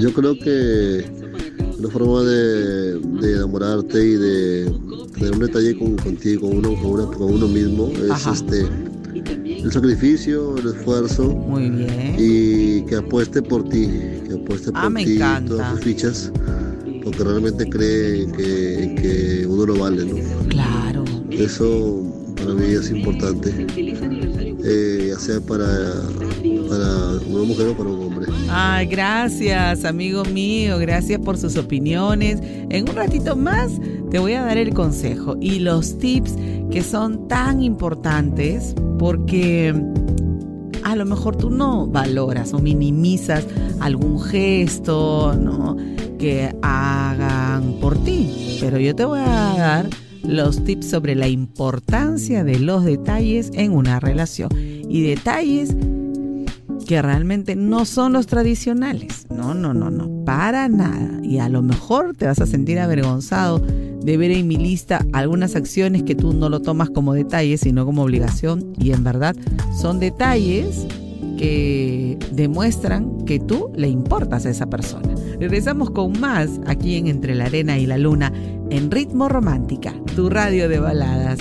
Yo 0.00 0.12
creo 0.12 0.38
que 0.38 1.04
la 1.80 1.88
forma 1.90 2.22
de, 2.22 2.98
de 2.98 3.32
enamorarte 3.34 4.04
y 4.04 4.14
de 4.14 4.72
tener 5.14 5.32
un 5.32 5.40
detalle 5.40 5.78
con, 5.78 5.96
contigo, 5.96 6.48
con 6.48 6.58
uno, 6.58 6.74
con, 6.74 6.90
una, 6.90 7.04
con 7.06 7.34
uno 7.34 7.48
mismo, 7.48 7.90
es 7.90 8.26
este 8.26 8.66
el 9.62 9.72
sacrificio, 9.72 10.56
el 10.58 10.68
esfuerzo. 10.68 11.34
Muy 11.34 11.70
bien. 11.70 12.16
Y 12.18 12.82
que 12.82 12.96
apueste 12.96 13.42
por 13.42 13.68
ti, 13.68 13.88
que 14.26 14.34
apueste 14.34 14.70
ah, 14.74 14.88
por 14.90 15.02
ti 15.02 15.18
todas 15.46 15.72
sus 15.72 15.80
fichas, 15.80 16.32
porque 17.04 17.24
realmente 17.24 17.68
cree 17.68 18.26
que, 18.32 18.94
que 19.00 19.46
uno 19.46 19.66
lo 19.66 19.78
vale, 19.78 20.04
¿no? 20.04 20.48
Claro. 20.48 21.04
Eso 21.30 22.02
para 22.38 22.54
mí 22.54 22.66
es 22.72 22.90
importante, 22.90 23.52
eh, 24.64 25.06
ya 25.08 25.18
sea 25.18 25.40
para, 25.40 25.66
para 26.68 27.12
una 27.26 27.44
mujer 27.44 27.68
o 27.68 27.76
para 27.76 27.90
un 27.90 28.06
hombre. 28.06 28.26
Ay, 28.48 28.86
gracias, 28.86 29.84
amigo 29.84 30.24
mío, 30.24 30.78
gracias 30.78 31.20
por 31.20 31.36
sus 31.36 31.56
opiniones. 31.56 32.38
En 32.70 32.88
un 32.88 32.94
ratito 32.94 33.34
más 33.34 33.72
te 34.10 34.18
voy 34.18 34.34
a 34.34 34.42
dar 34.42 34.56
el 34.56 34.72
consejo 34.72 35.36
y 35.40 35.58
los 35.58 35.98
tips 35.98 36.34
que 36.70 36.82
son 36.82 37.28
tan 37.28 37.62
importantes 37.62 38.74
porque 38.98 39.74
a 40.84 40.96
lo 40.96 41.04
mejor 41.04 41.36
tú 41.36 41.50
no 41.50 41.86
valoras 41.86 42.52
o 42.52 42.58
minimizas 42.58 43.46
algún 43.80 44.20
gesto, 44.20 45.34
¿no? 45.34 45.76
que 46.18 46.54
hagan 46.62 47.74
por 47.80 48.02
ti, 48.02 48.58
pero 48.60 48.78
yo 48.78 48.94
te 48.94 49.04
voy 49.04 49.20
a 49.20 49.54
dar 49.56 49.88
los 50.24 50.64
tips 50.64 50.90
sobre 50.90 51.14
la 51.14 51.28
importancia 51.28 52.44
de 52.44 52.58
los 52.58 52.84
detalles 52.84 53.50
en 53.54 53.72
una 53.72 54.00
relación 54.00 54.50
y 54.54 55.02
detalles 55.02 55.74
que 56.86 57.00
realmente 57.02 57.54
no 57.54 57.84
son 57.84 58.14
los 58.14 58.26
tradicionales. 58.26 59.26
No, 59.30 59.54
no, 59.54 59.74
no, 59.74 59.90
no, 59.90 60.24
para 60.24 60.68
nada. 60.68 61.20
Y 61.22 61.38
a 61.38 61.48
lo 61.48 61.62
mejor 61.62 62.16
te 62.16 62.26
vas 62.26 62.40
a 62.40 62.46
sentir 62.46 62.78
avergonzado 62.78 63.62
de 64.00 64.16
ver 64.16 64.30
en 64.30 64.46
mi 64.48 64.56
lista 64.56 65.04
algunas 65.12 65.56
acciones 65.56 66.02
que 66.02 66.14
tú 66.14 66.32
no 66.32 66.48
lo 66.48 66.60
tomas 66.60 66.90
como 66.90 67.14
detalles, 67.14 67.60
sino 67.60 67.84
como 67.84 68.02
obligación. 68.02 68.72
Y 68.78 68.92
en 68.92 69.04
verdad 69.04 69.36
son 69.80 70.00
detalles 70.00 70.86
que 71.36 72.18
demuestran 72.32 73.24
que 73.24 73.38
tú 73.38 73.70
le 73.74 73.88
importas 73.88 74.44
a 74.46 74.50
esa 74.50 74.66
persona. 74.66 75.14
Regresamos 75.38 75.90
con 75.90 76.18
más 76.20 76.60
aquí 76.66 76.96
en 76.96 77.06
Entre 77.06 77.34
la 77.34 77.46
Arena 77.46 77.78
y 77.78 77.86
la 77.86 77.96
Luna 77.98 78.32
en 78.70 78.90
Ritmo 78.90 79.28
Romántica, 79.28 79.94
tu 80.14 80.28
radio 80.28 80.68
de 80.68 80.80
baladas. 80.80 81.38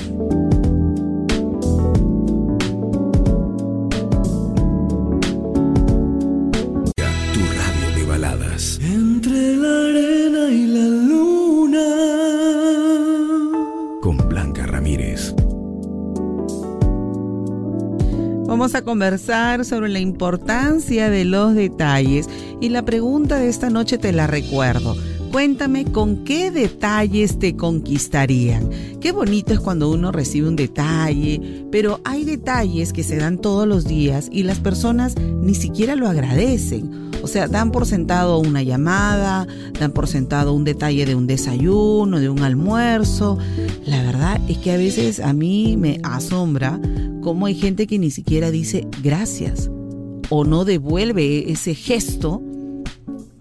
Vamos 18.68 18.82
a 18.82 18.84
conversar 18.84 19.64
sobre 19.64 19.88
la 19.88 20.00
importancia 20.00 21.10
de 21.10 21.24
los 21.24 21.56
detalles 21.56 22.28
y 22.60 22.68
la 22.68 22.84
pregunta 22.84 23.40
de 23.40 23.48
esta 23.48 23.70
noche 23.70 23.98
te 23.98 24.12
la 24.12 24.28
recuerdo. 24.28 24.98
Cuéntame 25.32 25.86
con 25.86 26.26
qué 26.26 26.52
detalles 26.52 27.40
te 27.40 27.56
conquistarían. 27.56 28.70
Qué 29.00 29.14
bonito 29.14 29.54
es 29.54 29.62
cuando 29.62 29.90
uno 29.90 30.12
recibe 30.12 30.50
un 30.50 30.58
detalle, 30.58 31.66
pero 31.72 32.02
hay 32.04 32.26
detalles 32.26 32.92
que 32.92 33.04
se 33.04 33.16
dan 33.16 33.38
todos 33.38 33.66
los 33.66 33.86
días 33.86 34.28
y 34.34 34.44
las 34.44 34.60
personas 34.60 35.16
ni 35.16 35.56
siquiera 35.56 35.96
lo 35.96 36.10
agradecen. 36.10 37.10
O 37.24 37.28
sea, 37.28 37.48
dan 37.48 37.72
por 37.72 37.86
sentado 37.86 38.38
una 38.38 38.64
llamada, 38.64 39.48
dan 39.80 39.94
por 39.94 40.08
sentado 40.08 40.54
un 40.54 40.66
detalle 40.66 41.06
de 41.06 41.16
un 41.16 41.26
desayuno, 41.26 42.20
de 42.20 42.28
un 42.28 42.40
almuerzo. 42.40 43.38
La 43.86 44.04
verdad 44.04 44.42
es 44.50 44.58
que 44.58 44.74
a 44.74 44.78
veces 44.78 45.22
a 45.22 45.32
mí 45.32 45.78
me 45.78 46.02
asombra 46.04 46.82
cómo 47.28 47.48
hay 47.48 47.56
gente 47.56 47.88
que 47.88 48.00
ni 48.00 48.10
siquiera 48.10 48.52
dice 48.52 48.88
gracias 49.04 49.70
o 50.30 50.46
no 50.46 50.64
devuelve 50.64 51.52
ese 51.52 51.76
gesto 51.76 52.42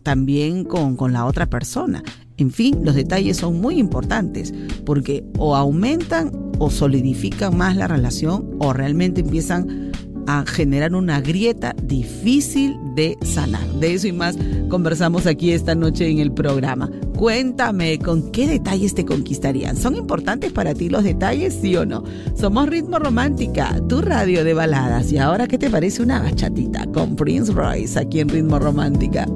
también 0.03 0.65
con, 0.65 1.13
la 1.13 1.25
otra 1.25 1.47
persona. 1.47 2.03
En 2.37 2.51
fin, 2.51 2.81
los 2.83 2.97
detalles 2.97 3.37
son 3.37 3.61
muy 3.61 3.79
importantes 3.79 4.53
porque 4.85 5.23
o 5.39 5.55
aumentan 5.55 6.33
o 6.59 6.69
solidifican 6.69 7.57
más 7.57 7.77
la 7.77 7.87
relación 7.87 8.57
o 8.59 8.73
realmente 8.73 9.21
empiezan 9.21 9.93
a 10.27 10.45
generar 10.47 10.95
una 10.95 11.21
grieta 11.21 11.75
difícil 11.83 12.77
de 12.95 13.17
sanar. 13.23 13.67
De 13.81 13.95
eso 13.95 14.07
y 14.09 14.13
más 14.13 14.37
conversamos 14.69 15.27
aquí 15.27 15.53
esta 15.53 15.75
noche 15.75 16.09
en 16.09 16.19
el 16.19 16.33
programa. 16.33 16.91
Cuéntame, 17.17 17.99
¿con 17.99 18.31
qué 18.31 18.47
detalles 18.47 18.95
te 18.95 19.05
conquistarían? 19.05 19.77
¿Son 19.77 19.97
importantes 19.97 20.53
para 20.53 20.75
ti 20.75 20.89
los 20.89 21.05
detalles, 21.05 21.57
sí 21.61 21.77
o 21.77 21.87
no? 21.87 22.05
Somos 22.35 22.69
Ritmo 22.69 22.99
Romántica, 22.99 23.81
tu 23.89 24.03
radio 24.03 24.45
de 24.45 24.55
baladas. 24.55 25.13
¿Y 25.13 25.19
ahora 25.19 25.47
qué 25.47 25.59
te 25.59 25.71
parece 25.71 26.03
una 26.03 26.21
bachatita 26.21 26.87
con 26.87 27.17
Prince 27.17 27.53
Royce 27.53 27.99
aquí 27.99 28.21
en 28.21 28.29
Ritmo 28.29 28.59
Romántica? 28.59 29.27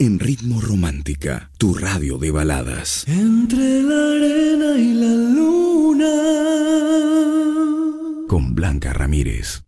En 0.00 0.20
Ritmo 0.20 0.60
Romántica, 0.60 1.50
tu 1.58 1.74
radio 1.74 2.18
de 2.18 2.30
baladas. 2.30 3.04
Entre 3.08 3.82
la 3.82 4.12
arena 4.12 4.78
y 4.78 4.94
la 4.94 5.12
luna. 5.34 6.47
Con 8.28 8.54
Blanca 8.54 8.92
Ramírez. 8.92 9.67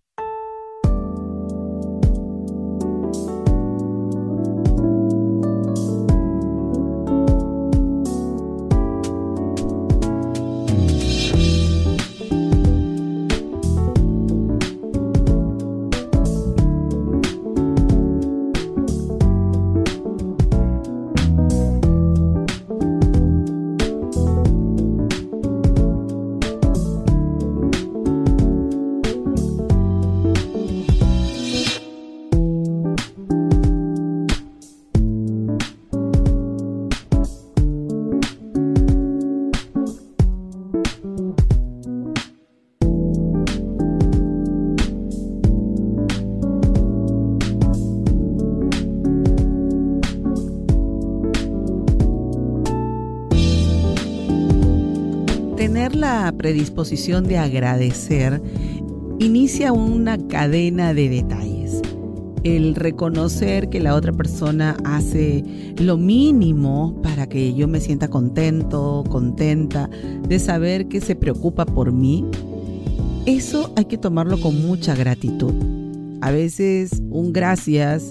Predisposición 56.36 57.24
de 57.28 57.38
agradecer 57.38 58.42
inicia 59.20 59.72
una 59.72 60.18
cadena 60.28 60.94
de 60.94 61.08
detalles. 61.08 61.80
El 62.42 62.74
reconocer 62.74 63.68
que 63.68 63.80
la 63.80 63.94
otra 63.94 64.12
persona 64.12 64.76
hace 64.84 65.44
lo 65.76 65.96
mínimo 65.96 66.98
para 67.02 67.28
que 67.28 67.54
yo 67.54 67.68
me 67.68 67.80
sienta 67.80 68.08
contento, 68.08 69.04
contenta, 69.08 69.88
de 70.26 70.38
saber 70.38 70.88
que 70.88 71.00
se 71.00 71.14
preocupa 71.14 71.66
por 71.66 71.92
mí, 71.92 72.24
eso 73.26 73.72
hay 73.76 73.84
que 73.84 73.98
tomarlo 73.98 74.40
con 74.40 74.60
mucha 74.60 74.94
gratitud. 74.94 75.52
A 76.22 76.30
veces 76.30 77.02
un 77.10 77.32
gracias 77.32 78.10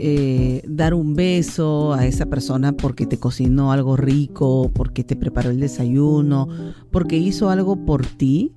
eh, 0.00 0.62
dar 0.68 0.94
un 0.94 1.14
beso 1.14 1.92
a 1.92 2.06
esa 2.06 2.26
persona 2.26 2.72
porque 2.72 3.06
te 3.06 3.18
cocinó 3.18 3.72
algo 3.72 3.96
rico, 3.96 4.70
porque 4.72 5.02
te 5.02 5.16
preparó 5.16 5.50
el 5.50 5.58
desayuno, 5.58 6.48
porque 6.92 7.16
hizo 7.16 7.50
algo 7.50 7.84
por 7.84 8.06
ti, 8.06 8.54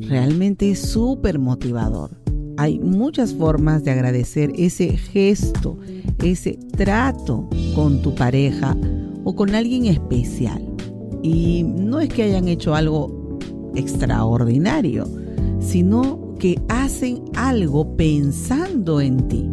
realmente 0.00 0.70
es 0.70 0.80
súper 0.80 1.38
motivador. 1.40 2.10
Hay 2.56 2.78
muchas 2.78 3.34
formas 3.34 3.82
de 3.82 3.90
agradecer 3.90 4.52
ese 4.56 4.96
gesto, 4.96 5.78
ese 6.22 6.60
trato 6.76 7.48
con 7.74 8.00
tu 8.00 8.14
pareja 8.14 8.76
o 9.24 9.34
con 9.34 9.54
alguien 9.56 9.86
especial. 9.86 10.62
Y 11.22 11.64
no 11.64 12.00
es 12.00 12.08
que 12.08 12.22
hayan 12.22 12.46
hecho 12.46 12.74
algo 12.74 13.38
extraordinario, 13.74 15.08
sino 15.58 16.34
que 16.38 16.60
hacen 16.68 17.24
algo 17.34 17.96
pensando 17.96 19.00
en 19.00 19.26
ti 19.28 19.48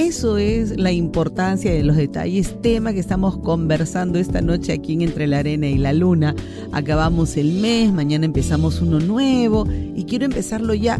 eso 0.00 0.38
es 0.38 0.78
la 0.78 0.92
importancia 0.92 1.70
de 1.70 1.82
los 1.82 1.94
detalles, 1.94 2.56
tema 2.62 2.94
que 2.94 3.00
estamos 3.00 3.36
conversando 3.36 4.18
esta 4.18 4.40
noche 4.40 4.72
aquí 4.72 4.94
en 4.94 5.02
Entre 5.02 5.26
la 5.26 5.40
Arena 5.40 5.66
y 5.68 5.76
la 5.76 5.92
Luna. 5.92 6.34
Acabamos 6.72 7.36
el 7.36 7.52
mes, 7.52 7.92
mañana 7.92 8.24
empezamos 8.24 8.80
uno 8.80 8.98
nuevo 8.98 9.66
y 9.94 10.04
quiero 10.04 10.24
empezarlo 10.24 10.72
ya. 10.72 10.98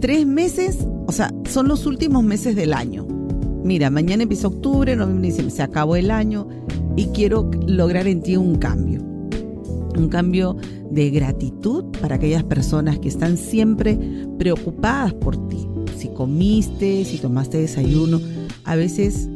Tres 0.00 0.26
meses, 0.26 0.86
o 1.06 1.12
sea, 1.12 1.32
son 1.48 1.66
los 1.66 1.86
últimos 1.86 2.24
meses 2.24 2.54
del 2.54 2.74
año. 2.74 3.06
Mira, 3.64 3.88
mañana 3.88 4.24
empieza 4.24 4.48
octubre, 4.48 4.94
noviembre, 4.96 5.50
se 5.50 5.62
acabó 5.62 5.96
el 5.96 6.10
año 6.10 6.46
y 6.94 7.06
quiero 7.06 7.50
lograr 7.66 8.06
en 8.06 8.20
ti 8.20 8.36
un 8.36 8.56
cambio. 8.56 9.00
Un 9.96 10.08
cambio 10.10 10.58
de 10.90 11.08
gratitud 11.08 11.84
para 12.02 12.16
aquellas 12.16 12.44
personas 12.44 12.98
que 12.98 13.08
están 13.08 13.38
siempre 13.38 13.98
preocupadas 14.38 15.14
por 15.14 15.48
ti. 15.48 15.66
Si 15.96 16.08
comiste, 16.08 17.04
si 17.04 17.18
tomaste 17.18 17.58
desayuno, 17.58 18.20
a 18.64 18.76
veces 18.76 19.28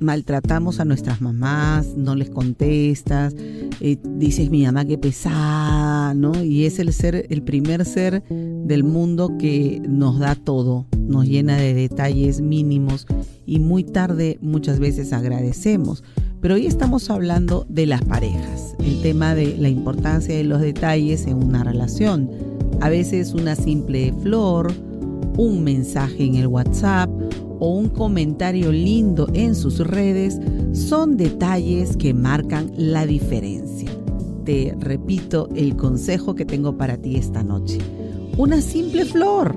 maltratamos 0.00 0.80
a 0.80 0.84
nuestras 0.84 1.20
mamás, 1.20 1.94
no 1.96 2.14
les 2.14 2.30
contestas, 2.30 3.34
eh, 3.80 3.98
dices 4.02 4.50
mi 4.50 4.64
mamá 4.64 4.84
qué 4.86 4.98
pesada, 4.98 6.14
¿no? 6.14 6.42
Y 6.42 6.64
es 6.64 6.78
el 6.78 6.92
ser, 6.92 7.26
el 7.28 7.42
primer 7.42 7.84
ser 7.84 8.22
del 8.28 8.82
mundo 8.82 9.36
que 9.38 9.80
nos 9.86 10.18
da 10.18 10.34
todo, 10.34 10.86
nos 10.98 11.26
llena 11.26 11.56
de 11.56 11.74
detalles 11.74 12.40
mínimos 12.40 13.06
y 13.46 13.58
muy 13.58 13.84
tarde 13.84 14.38
muchas 14.40 14.78
veces 14.78 15.12
agradecemos. 15.12 16.02
Pero 16.40 16.54
hoy 16.54 16.66
estamos 16.66 17.10
hablando 17.10 17.66
de 17.68 17.84
las 17.84 18.02
parejas, 18.02 18.74
el 18.78 19.02
tema 19.02 19.34
de 19.34 19.58
la 19.58 19.68
importancia 19.68 20.34
de 20.34 20.44
los 20.44 20.62
detalles 20.62 21.26
en 21.26 21.44
una 21.44 21.62
relación. 21.62 22.30
A 22.80 22.88
veces 22.88 23.34
una 23.34 23.54
simple 23.54 24.14
flor, 24.22 24.72
un 25.36 25.62
mensaje 25.62 26.24
en 26.24 26.36
el 26.36 26.46
WhatsApp 26.46 27.10
o 27.60 27.68
un 27.68 27.88
comentario 27.88 28.72
lindo 28.72 29.28
en 29.34 29.54
sus 29.54 29.78
redes 29.78 30.40
son 30.72 31.16
detalles 31.16 31.96
que 31.96 32.12
marcan 32.12 32.72
la 32.76 33.06
diferencia. 33.06 33.90
Te 34.44 34.74
repito 34.80 35.48
el 35.54 35.76
consejo 35.76 36.34
que 36.34 36.44
tengo 36.44 36.76
para 36.76 36.96
ti 36.96 37.16
esta 37.16 37.44
noche. 37.44 37.78
Una 38.36 38.60
simple 38.60 39.04
flor, 39.04 39.56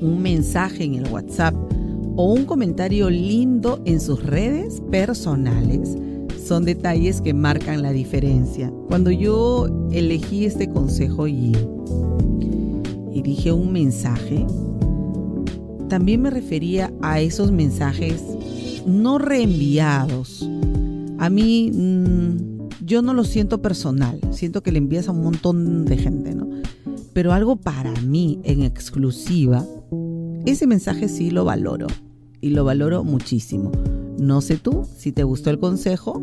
un 0.00 0.20
mensaje 0.20 0.84
en 0.84 0.94
el 0.94 1.08
WhatsApp 1.10 1.54
o 2.16 2.32
un 2.32 2.44
comentario 2.44 3.08
lindo 3.08 3.80
en 3.86 4.00
sus 4.00 4.22
redes 4.22 4.82
personales 4.90 5.96
son 6.46 6.64
detalles 6.64 7.22
que 7.22 7.32
marcan 7.32 7.82
la 7.82 7.92
diferencia. 7.92 8.70
Cuando 8.88 9.10
yo 9.10 9.68
elegí 9.92 10.44
este 10.44 10.68
consejo 10.68 11.26
y, 11.26 11.56
y 13.12 13.22
dije 13.22 13.52
un 13.52 13.72
mensaje, 13.72 14.44
también 15.92 16.22
me 16.22 16.30
refería 16.30 16.90
a 17.02 17.20
esos 17.20 17.52
mensajes 17.52 18.22
no 18.86 19.18
reenviados. 19.18 20.48
A 21.18 21.28
mí 21.28 21.70
mm, 21.70 22.86
yo 22.86 23.02
no 23.02 23.12
lo 23.12 23.24
siento 23.24 23.60
personal, 23.60 24.18
siento 24.30 24.62
que 24.62 24.72
le 24.72 24.78
envías 24.78 25.08
a 25.08 25.12
un 25.12 25.22
montón 25.22 25.84
de 25.84 25.98
gente, 25.98 26.34
¿no? 26.34 26.48
Pero 27.12 27.34
algo 27.34 27.56
para 27.56 27.92
mí 28.00 28.40
en 28.44 28.62
exclusiva, 28.62 29.66
ese 30.46 30.66
mensaje 30.66 31.10
sí 31.10 31.30
lo 31.30 31.44
valoro 31.44 31.88
y 32.40 32.48
lo 32.48 32.64
valoro 32.64 33.04
muchísimo. 33.04 33.70
No 34.18 34.40
sé 34.40 34.56
tú, 34.56 34.88
si 34.96 35.12
te 35.12 35.24
gustó 35.24 35.50
el 35.50 35.58
consejo, 35.58 36.22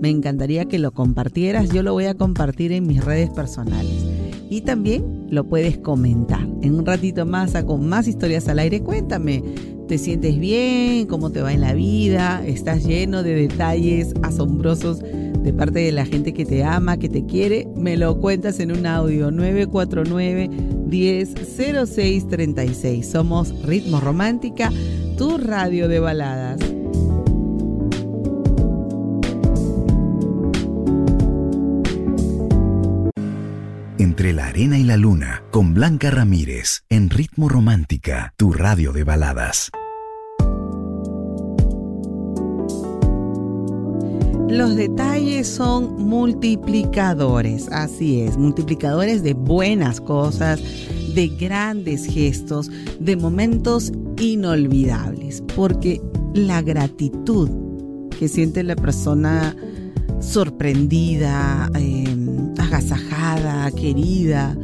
me 0.00 0.10
encantaría 0.10 0.66
que 0.66 0.78
lo 0.78 0.92
compartieras, 0.92 1.70
yo 1.70 1.82
lo 1.82 1.92
voy 1.92 2.04
a 2.04 2.14
compartir 2.14 2.70
en 2.70 2.86
mis 2.86 3.04
redes 3.04 3.30
personales 3.30 4.17
y 4.50 4.62
también 4.62 5.26
lo 5.30 5.44
puedes 5.44 5.78
comentar. 5.78 6.46
En 6.62 6.74
un 6.74 6.86
ratito 6.86 7.26
más 7.26 7.52
con 7.64 7.88
más 7.88 8.08
historias 8.08 8.48
al 8.48 8.58
aire. 8.58 8.82
Cuéntame, 8.82 9.44
¿te 9.86 9.98
sientes 9.98 10.36
bien? 10.38 11.06
¿Cómo 11.06 11.30
te 11.30 11.42
va 11.42 11.52
en 11.52 11.60
la 11.60 11.74
vida? 11.74 12.42
¿Estás 12.46 12.84
lleno 12.84 13.22
de 13.22 13.34
detalles 13.34 14.14
asombrosos 14.22 15.00
de 15.00 15.52
parte 15.52 15.80
de 15.80 15.92
la 15.92 16.06
gente 16.06 16.32
que 16.32 16.44
te 16.44 16.64
ama, 16.64 16.98
que 16.98 17.08
te 17.08 17.24
quiere? 17.26 17.68
Me 17.76 17.96
lo 17.96 18.20
cuentas 18.20 18.58
en 18.60 18.72
un 18.72 18.86
audio 18.86 19.30
949 19.30 20.50
100636. 20.88 23.06
Somos 23.06 23.54
Ritmo 23.62 24.00
Romántica, 24.00 24.72
tu 25.16 25.38
radio 25.38 25.86
de 25.88 26.00
baladas. 26.00 26.77
Entre 34.18 34.32
la 34.32 34.48
arena 34.48 34.76
y 34.76 34.82
la 34.82 34.96
luna, 34.96 35.44
con 35.52 35.74
Blanca 35.74 36.10
Ramírez, 36.10 36.82
en 36.88 37.08
Ritmo 37.08 37.48
Romántica, 37.48 38.34
tu 38.36 38.52
radio 38.52 38.90
de 38.90 39.04
baladas. 39.04 39.70
Los 44.48 44.74
detalles 44.74 45.46
son 45.46 46.02
multiplicadores, 46.04 47.68
así 47.70 48.22
es, 48.22 48.36
multiplicadores 48.36 49.22
de 49.22 49.34
buenas 49.34 50.00
cosas, 50.00 50.60
de 51.14 51.28
grandes 51.28 52.04
gestos, 52.04 52.72
de 52.98 53.14
momentos 53.14 53.92
inolvidables, 54.20 55.44
porque 55.54 56.02
la 56.34 56.60
gratitud 56.60 57.48
que 58.18 58.26
siente 58.26 58.64
la 58.64 58.74
persona 58.74 59.54
sorprendida, 60.28 61.70
em, 61.74 62.52
agasajada, 62.58 63.70
querida, 63.70 64.54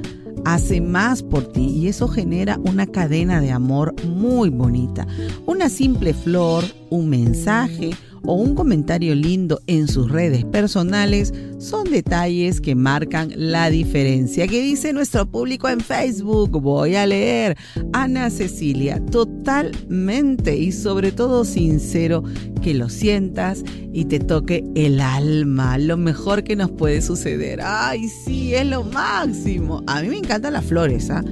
hace 0.44 0.82
más 0.82 1.22
por 1.22 1.52
ti 1.52 1.62
y 1.64 1.88
eso 1.88 2.06
genera 2.06 2.58
una 2.64 2.86
cadena 2.86 3.40
de 3.40 3.50
amor 3.50 3.94
muy 4.04 4.50
bonita. 4.50 5.06
Una 5.46 5.70
simple 5.70 6.12
flor, 6.12 6.64
un 6.90 7.08
mensaje, 7.08 7.92
o 8.26 8.34
un 8.34 8.54
comentario 8.54 9.14
lindo 9.14 9.60
en 9.66 9.88
sus 9.88 10.10
redes 10.10 10.44
personales 10.44 11.32
son 11.58 11.90
detalles 11.90 12.60
que 12.60 12.74
marcan 12.74 13.32
la 13.36 13.70
diferencia. 13.70 14.46
¿Qué 14.46 14.60
dice 14.60 14.92
nuestro 14.92 15.26
público 15.26 15.68
en 15.68 15.80
Facebook? 15.80 16.60
Voy 16.60 16.96
a 16.96 17.06
leer. 17.06 17.56
Ana 17.92 18.30
Cecilia, 18.30 19.04
totalmente 19.06 20.56
y 20.56 20.72
sobre 20.72 21.12
todo 21.12 21.44
sincero, 21.44 22.22
que 22.62 22.74
lo 22.74 22.88
sientas 22.88 23.62
y 23.92 24.06
te 24.06 24.18
toque 24.18 24.64
el 24.74 25.00
alma. 25.00 25.78
Lo 25.78 25.96
mejor 25.96 26.44
que 26.44 26.56
nos 26.56 26.70
puede 26.70 27.00
suceder. 27.02 27.60
Ay, 27.62 28.08
sí, 28.08 28.54
es 28.54 28.66
lo 28.66 28.84
máximo. 28.84 29.82
A 29.86 30.02
mí 30.02 30.08
me 30.08 30.18
encantan 30.18 30.52
las 30.52 30.64
flores, 30.64 31.10
¿ah? 31.10 31.22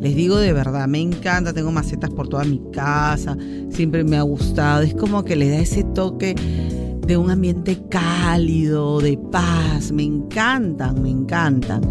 Les 0.00 0.16
digo 0.16 0.36
de 0.36 0.52
verdad, 0.52 0.88
me 0.88 1.00
encanta, 1.00 1.52
tengo 1.52 1.70
macetas 1.70 2.10
por 2.10 2.28
toda 2.28 2.44
mi 2.44 2.60
casa, 2.72 3.36
siempre 3.70 4.02
me 4.02 4.16
ha 4.16 4.22
gustado, 4.22 4.82
es 4.82 4.94
como 4.94 5.24
que 5.24 5.36
le 5.36 5.50
da 5.50 5.58
ese 5.58 5.84
toque 5.84 6.34
de 7.06 7.16
un 7.16 7.30
ambiente 7.30 7.82
cálido, 7.90 9.00
de 9.00 9.18
paz, 9.30 9.92
me 9.92 10.04
encantan, 10.04 11.02
me 11.02 11.10
encantan. 11.10 11.82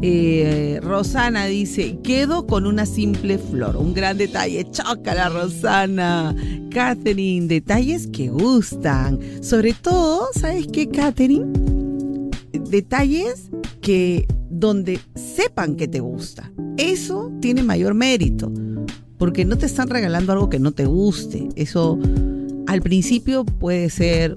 Eh, 0.00 0.78
Rosana 0.82 1.46
dice, 1.46 1.98
quedo 2.04 2.46
con 2.46 2.66
una 2.66 2.86
simple 2.86 3.38
flor, 3.38 3.76
un 3.76 3.94
gran 3.94 4.18
detalle, 4.18 4.70
chócala 4.70 5.28
Rosana. 5.28 6.36
Catherine, 6.70 7.48
detalles 7.48 8.06
que 8.06 8.28
gustan. 8.28 9.18
Sobre 9.42 9.72
todo, 9.72 10.28
¿sabes 10.34 10.68
qué, 10.68 10.88
Catherine? 10.88 11.46
Detalles 12.52 13.50
que 13.80 14.28
donde 14.58 15.00
sepan 15.14 15.76
que 15.76 15.88
te 15.88 16.00
gusta. 16.00 16.50
Eso 16.76 17.32
tiene 17.40 17.62
mayor 17.62 17.94
mérito, 17.94 18.52
porque 19.16 19.44
no 19.44 19.56
te 19.56 19.66
están 19.66 19.88
regalando 19.88 20.32
algo 20.32 20.48
que 20.48 20.58
no 20.58 20.72
te 20.72 20.86
guste. 20.86 21.48
Eso 21.56 21.98
al 22.66 22.82
principio 22.82 23.44
puede 23.44 23.88
ser 23.90 24.36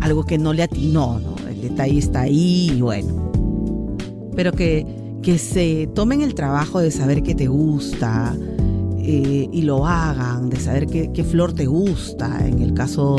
algo 0.00 0.24
que 0.24 0.38
no 0.38 0.52
le 0.52 0.62
atinó, 0.62 1.20
¿no? 1.20 1.36
El 1.48 1.60
detalle 1.60 1.98
está 1.98 2.22
ahí 2.22 2.72
y 2.76 2.80
bueno. 2.80 3.98
Pero 4.34 4.52
que, 4.52 4.86
que 5.22 5.38
se 5.38 5.88
tomen 5.94 6.22
el 6.22 6.34
trabajo 6.34 6.80
de 6.80 6.90
saber 6.90 7.22
que 7.22 7.34
te 7.34 7.46
gusta 7.46 8.36
eh, 8.98 9.48
y 9.52 9.62
lo 9.62 9.86
hagan, 9.86 10.48
de 10.48 10.58
saber 10.58 10.86
qué 10.86 11.24
flor 11.24 11.52
te 11.52 11.66
gusta. 11.66 12.46
En 12.46 12.60
el 12.60 12.72
caso 12.74 13.16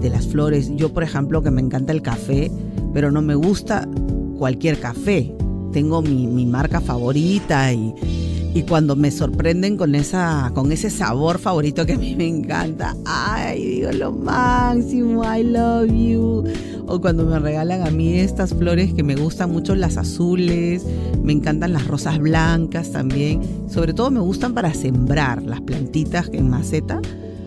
de 0.00 0.08
las 0.08 0.26
flores, 0.26 0.70
yo 0.76 0.92
por 0.92 1.02
ejemplo 1.02 1.42
que 1.42 1.50
me 1.50 1.60
encanta 1.60 1.92
el 1.92 2.00
café, 2.00 2.50
pero 2.94 3.10
no 3.10 3.22
me 3.22 3.34
gusta 3.34 3.88
cualquier 4.42 4.80
café 4.80 5.32
tengo 5.72 6.02
mi, 6.02 6.46
marca 6.46 6.80
favorita 6.80 7.72
y, 7.72 7.94
y, 8.52 8.62
cuando 8.64 8.96
me 8.96 9.12
sorprenden 9.12 9.76
con, 9.76 9.94
esa, 9.94 10.50
con 10.52 10.72
ese 10.72 10.90
sabor 10.90 11.38
favorito 11.38 11.86
que 11.86 11.92
a 11.92 11.96
mí 11.96 12.16
me 12.16 12.26
encanta, 12.26 12.96
ay, 13.04 13.64
digo 13.64 13.92
lo 13.92 14.10
máximo, 14.10 15.22
I 15.22 15.44
love 15.44 15.92
you. 15.92 16.44
O 16.88 17.00
cuando 17.00 17.24
me 17.24 17.38
regalan 17.38 17.86
a 17.86 17.92
mí 17.92 18.18
estas 18.18 18.52
flores 18.52 18.92
que 18.92 19.04
me 19.04 19.14
gustan 19.14 19.52
mucho, 19.52 19.76
las 19.76 19.96
azules, 19.96 20.84
me 21.22 21.32
encantan 21.32 21.72
las 21.72 21.86
rosas 21.86 22.18
blancas 22.18 22.90
también. 22.90 23.40
Sobre 23.68 23.94
todo 23.94 24.10
me 24.10 24.18
gustan 24.18 24.54
para 24.54 24.74
sembrar 24.74 25.40
las 25.44 25.60
plantitas 25.60 26.28
en 26.32 26.50
maceta. 26.50 27.00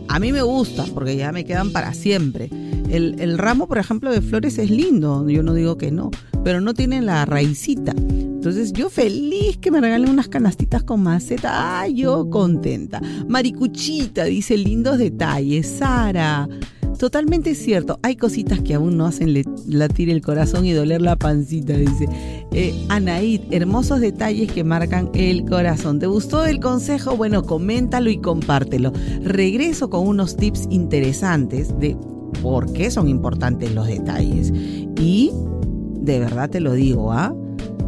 A 0.08 0.20
mí 0.20 0.32
me 0.32 0.42
gustan 0.42 0.90
porque 0.94 1.16
ya 1.16 1.32
me 1.32 1.46
quedan 1.46 1.72
para 1.72 1.94
siempre. 1.94 2.50
El, 2.90 3.20
el, 3.20 3.38
ramo, 3.38 3.68
por 3.68 3.78
ejemplo, 3.78 4.12
de 4.12 4.22
flores 4.22 4.58
es 4.58 4.70
lindo, 4.70 5.28
yo 5.30 5.44
no 5.44 5.54
digo 5.54 5.78
que 5.78 5.92
no, 5.92 6.12
pero 6.44 6.62
no 6.62 6.74
tiene 6.74 7.02
la 7.02 7.26
raicita. 7.26 7.94
Entonces 7.98 8.74
yo 8.74 8.92
feliz 8.92 9.58
que 9.58 9.72
me 9.72 9.82
regalen 9.82 10.08
unas 10.08 10.28
canastitas 10.28 10.84
con 10.84 11.02
maceta. 11.02 11.80
¡Ay, 11.82 11.96
yo 11.96 12.30
contenta! 12.30 13.02
Maricuchita 13.28 14.26
dice 14.26 14.56
lindos 14.56 15.00
detalles. 15.00 15.68
Sara. 15.68 16.48
Totalmente 16.98 17.56
cierto, 17.56 18.00
hay 18.04 18.16
cositas 18.16 18.62
que 18.62 18.74
aún 18.74 18.98
no 18.98 19.06
hacen 19.06 19.34
latir 19.68 20.10
el 20.10 20.22
corazón 20.22 20.66
y 20.66 20.72
doler 20.72 21.02
la 21.02 21.18
pancita, 21.18 21.74
dice. 21.74 22.08
Eh, 22.52 22.74
Anaid, 22.90 23.42
hermosos 23.52 24.00
detalles 24.00 24.52
que 24.52 24.64
marcan 24.64 25.10
el 25.14 25.46
corazón. 25.46 26.00
¿Te 26.00 26.08
gustó 26.08 26.46
el 26.46 26.60
consejo? 26.60 27.18
Bueno, 27.18 27.44
coméntalo 27.44 28.10
y 28.10 28.18
compártelo. 28.18 28.94
Regreso 29.22 29.90
con 29.90 30.08
unos 30.08 30.38
tips 30.38 30.68
interesantes 30.70 31.78
de 31.80 31.98
por 32.42 32.72
qué 32.72 32.90
son 32.90 33.10
importantes 33.10 33.74
los 33.74 33.88
detalles. 33.88 34.54
Y 35.00 35.32
de 36.00 36.20
verdad 36.20 36.50
te 36.50 36.62
lo 36.62 36.74
digo, 36.74 37.12
¿ah? 37.12 37.36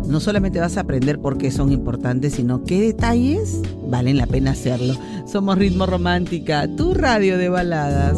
No 0.07 0.19
solamente 0.19 0.59
vas 0.59 0.77
a 0.77 0.81
aprender 0.81 1.19
por 1.19 1.37
qué 1.37 1.51
son 1.51 1.71
importantes, 1.71 2.33
sino 2.33 2.63
qué 2.63 2.79
detalles 2.81 3.61
valen 3.89 4.17
la 4.17 4.25
pena 4.25 4.51
hacerlo. 4.51 4.95
Somos 5.25 5.57
Ritmo 5.57 5.85
Romántica, 5.85 6.67
tu 6.75 6.93
radio 6.93 7.37
de 7.37 7.49
baladas. 7.49 8.17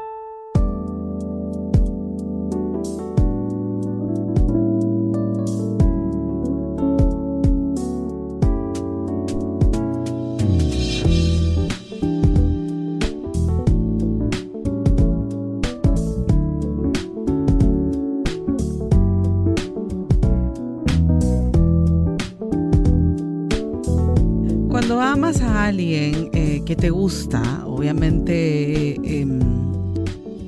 Te 26.81 26.89
gusta, 26.89 27.63
obviamente 27.67 28.95
em, 29.03 29.39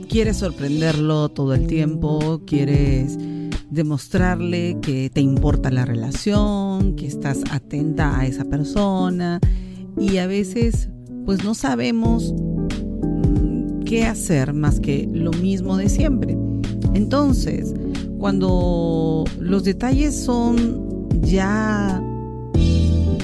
quieres 0.09 0.37
sorprenderlo 0.37 1.29
todo 1.29 1.53
el 1.53 1.67
tiempo, 1.67 2.41
quieres 2.47 3.19
demostrarle 3.69 4.79
que 4.81 5.11
te 5.11 5.21
importa 5.21 5.69
la 5.69 5.85
relación, 5.85 6.95
que 6.95 7.05
estás 7.05 7.43
atenta 7.51 8.17
a 8.19 8.25
esa 8.25 8.45
persona 8.45 9.39
y 9.95 10.17
a 10.17 10.25
veces 10.25 10.89
pues 11.23 11.43
no 11.43 11.53
sabemos 11.53 12.33
mm, 12.33 13.83
qué 13.83 14.05
hacer 14.05 14.53
más 14.53 14.79
que 14.79 15.07
lo 15.13 15.29
mismo 15.33 15.77
de 15.77 15.87
siempre. 15.87 16.35
Entonces, 16.95 17.75
cuando 18.17 19.23
los 19.39 19.63
detalles 19.65 20.15
son 20.15 21.09
ya 21.21 22.01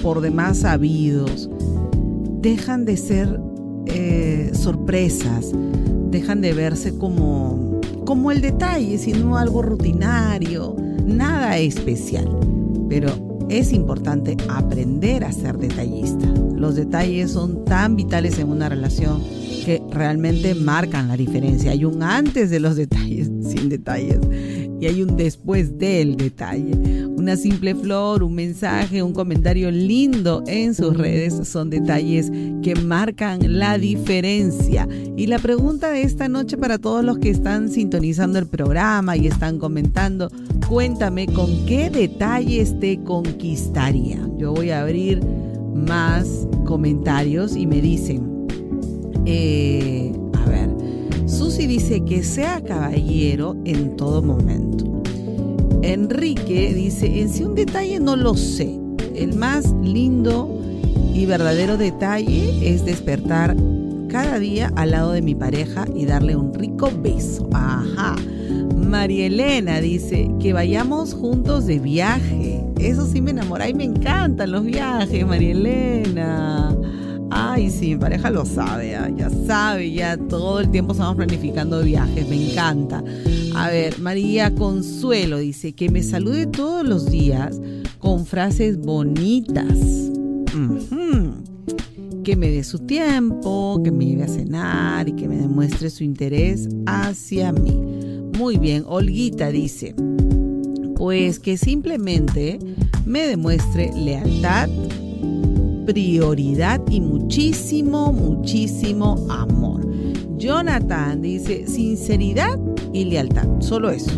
por 0.04 0.22
demás 0.22 0.60
sabidos, 0.60 1.50
dejan 2.42 2.86
de 2.86 2.98
ser 2.98 3.40
eh, 3.88 4.52
sorpresas, 4.54 5.52
dejan 6.10 6.42
de 6.42 6.54
verse 6.54 6.98
como, 6.98 7.82
como 8.06 8.32
el 8.32 8.42
detalle, 8.42 8.98
sino 8.98 9.38
algo 9.38 9.62
rutinario, 9.62 10.76
nada 11.06 11.58
especial. 11.58 12.30
Pero 12.88 13.46
es 13.50 13.74
importante 13.74 14.38
aprender 14.48 15.24
a 15.24 15.32
ser 15.32 15.58
detallista. 15.58 16.28
Los 16.56 16.76
detalles 16.76 17.32
son 17.32 17.66
tan 17.66 17.96
vitales 17.96 18.38
en 18.40 18.50
una 18.50 18.70
relación 18.70 19.22
que 19.66 19.82
realmente 19.92 20.56
marcan 20.56 21.08
la 21.08 21.18
diferencia. 21.18 21.72
Hay 21.72 21.86
un 21.86 22.04
antes 22.04 22.50
de 22.50 22.60
los 22.60 22.76
detalles, 22.76 23.30
sin 23.42 23.70
detalles, 23.70 24.20
y 24.80 24.86
hay 24.86 25.04
un 25.04 25.18
después 25.18 25.78
del 25.78 26.16
detalle. 26.16 27.06
Una 27.06 27.36
simple 27.36 27.76
flor, 27.76 28.24
un 28.24 28.36
mensaje, 28.36 29.04
un 29.04 29.14
comentario 29.14 29.72
lindo 29.72 30.44
en 30.48 30.74
sus 30.74 30.96
redes 30.96 31.48
son 31.48 31.70
detalles 31.70 32.32
que 32.64 32.76
marcan 32.76 33.60
la 33.60 33.78
diferencia. 33.78 34.88
Y 35.18 35.28
la 35.28 35.40
pregunta 35.40 35.90
de 35.90 36.04
esta 36.04 36.30
noche 36.30 36.58
para 36.58 36.78
todos 36.78 37.04
los 37.04 37.18
que 37.18 37.30
están 37.30 37.70
sintonizando 37.70 38.40
el 38.40 38.48
programa 38.48 39.18
y 39.18 39.28
están 39.28 39.60
comentando, 39.60 40.32
cuéntame 40.68 41.28
con 41.28 41.66
qué 41.66 41.90
detalles 41.90 42.80
te 42.80 43.00
conquistaría. 43.04 44.20
Yo 44.38 44.54
voy 44.54 44.70
a 44.70 44.82
abrir 44.82 45.22
más 45.74 46.48
comentarios 46.66 47.56
y 47.56 47.68
me 47.68 47.82
dicen, 47.82 48.48
eh, 49.26 50.12
a 51.64 51.68
dice 51.68 52.06
que 52.06 52.24
sea 52.24 52.62
caballero 52.64 53.58
en 53.66 53.98
todo 53.98 54.22
momento. 54.22 55.04
Enrique 55.82 56.74
dice, 56.74 57.22
en 57.22 57.30
sí 57.30 57.44
un 57.44 57.54
detalle 57.54 58.00
no 58.00 58.16
lo 58.16 58.36
sé. 58.36 58.80
El 59.14 59.36
más 59.36 59.74
lindo 59.84 60.58
y 61.14 61.26
verdadero 61.26 61.78
detalle 61.78 62.74
es 62.74 62.86
despertar 62.86 63.58
cada 64.08 64.40
día 64.40 64.72
al 64.78 64.92
lado 64.92 65.12
de 65.12 65.22
mi 65.22 65.36
pareja 65.36 65.86
y 65.94 66.06
darle 66.06 66.38
un 66.38 66.54
rico 66.54 66.92
beso. 67.02 67.50
Ajá. 67.52 68.16
María 68.78 69.26
Elena 69.26 69.82
dice 69.82 70.32
que 70.40 70.54
vayamos 70.54 71.14
juntos 71.14 71.66
de 71.66 71.80
viaje. 71.80 72.64
Eso 72.80 73.06
sí 73.06 73.22
me 73.22 73.32
enamora 73.32 73.68
y 73.68 73.74
me 73.74 73.84
encantan 73.84 74.52
los 74.52 74.64
viajes, 74.64 75.28
María 75.28 75.52
Elena. 75.52 76.76
Ay, 77.32 77.70
sí, 77.70 77.90
mi 77.90 77.98
pareja 77.98 78.30
lo 78.30 78.46
sabe, 78.46 78.96
¿ah? 78.96 79.10
ya 79.16 79.30
sabe, 79.30 79.92
ya 79.92 80.18
todo 80.18 80.60
el 80.60 80.70
tiempo 80.72 80.94
estamos 80.94 81.16
planificando 81.16 81.82
viajes, 81.84 82.28
me 82.28 82.52
encanta. 82.52 83.04
A 83.56 83.70
ver, 83.70 84.00
María 84.00 84.54
Consuelo 84.56 85.38
dice 85.38 85.74
que 85.74 85.90
me 85.90 86.02
salude 86.02 86.48
todos 86.48 86.86
los 86.86 87.10
días 87.10 87.60
con 88.00 88.26
frases 88.26 88.78
bonitas. 88.80 89.78
Que 92.24 92.36
me 92.36 92.50
dé 92.50 92.64
su 92.64 92.80
tiempo, 92.80 93.82
que 93.84 93.92
me 93.92 94.06
lleve 94.06 94.24
a 94.24 94.28
cenar 94.28 95.08
y 95.08 95.14
que 95.14 95.28
me 95.28 95.38
demuestre 95.38 95.90
su 95.90 96.04
interés 96.04 96.68
hacia 96.86 97.52
mí. 97.52 97.72
Muy 98.38 98.58
bien, 98.58 98.84
Olguita 98.88 99.50
dice, 99.50 99.96
pues 100.96 101.40
que 101.40 101.58
simplemente 101.58 102.60
me 103.06 103.26
demuestre 103.26 103.92
lealtad, 103.96 104.70
prioridad 105.90 106.80
y 106.92 107.02
muchísimo, 107.02 108.14
muchísimo 108.14 109.26
amor. 109.28 109.82
Jonathan 110.38 111.20
dice 111.20 111.66
sinceridad 111.66 112.60
y 112.94 113.06
lealtad, 113.06 113.48
solo 113.60 113.90
eso. 113.90 114.12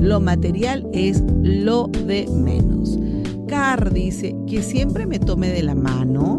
Lo 0.00 0.20
material 0.20 0.88
es 0.94 1.22
lo 1.42 1.88
de 1.88 2.26
menos. 2.28 2.98
Car 3.46 3.92
dice 3.92 4.34
que 4.46 4.62
siempre 4.62 5.04
me 5.04 5.18
tome 5.18 5.50
de 5.50 5.62
la 5.62 5.74
mano, 5.74 6.38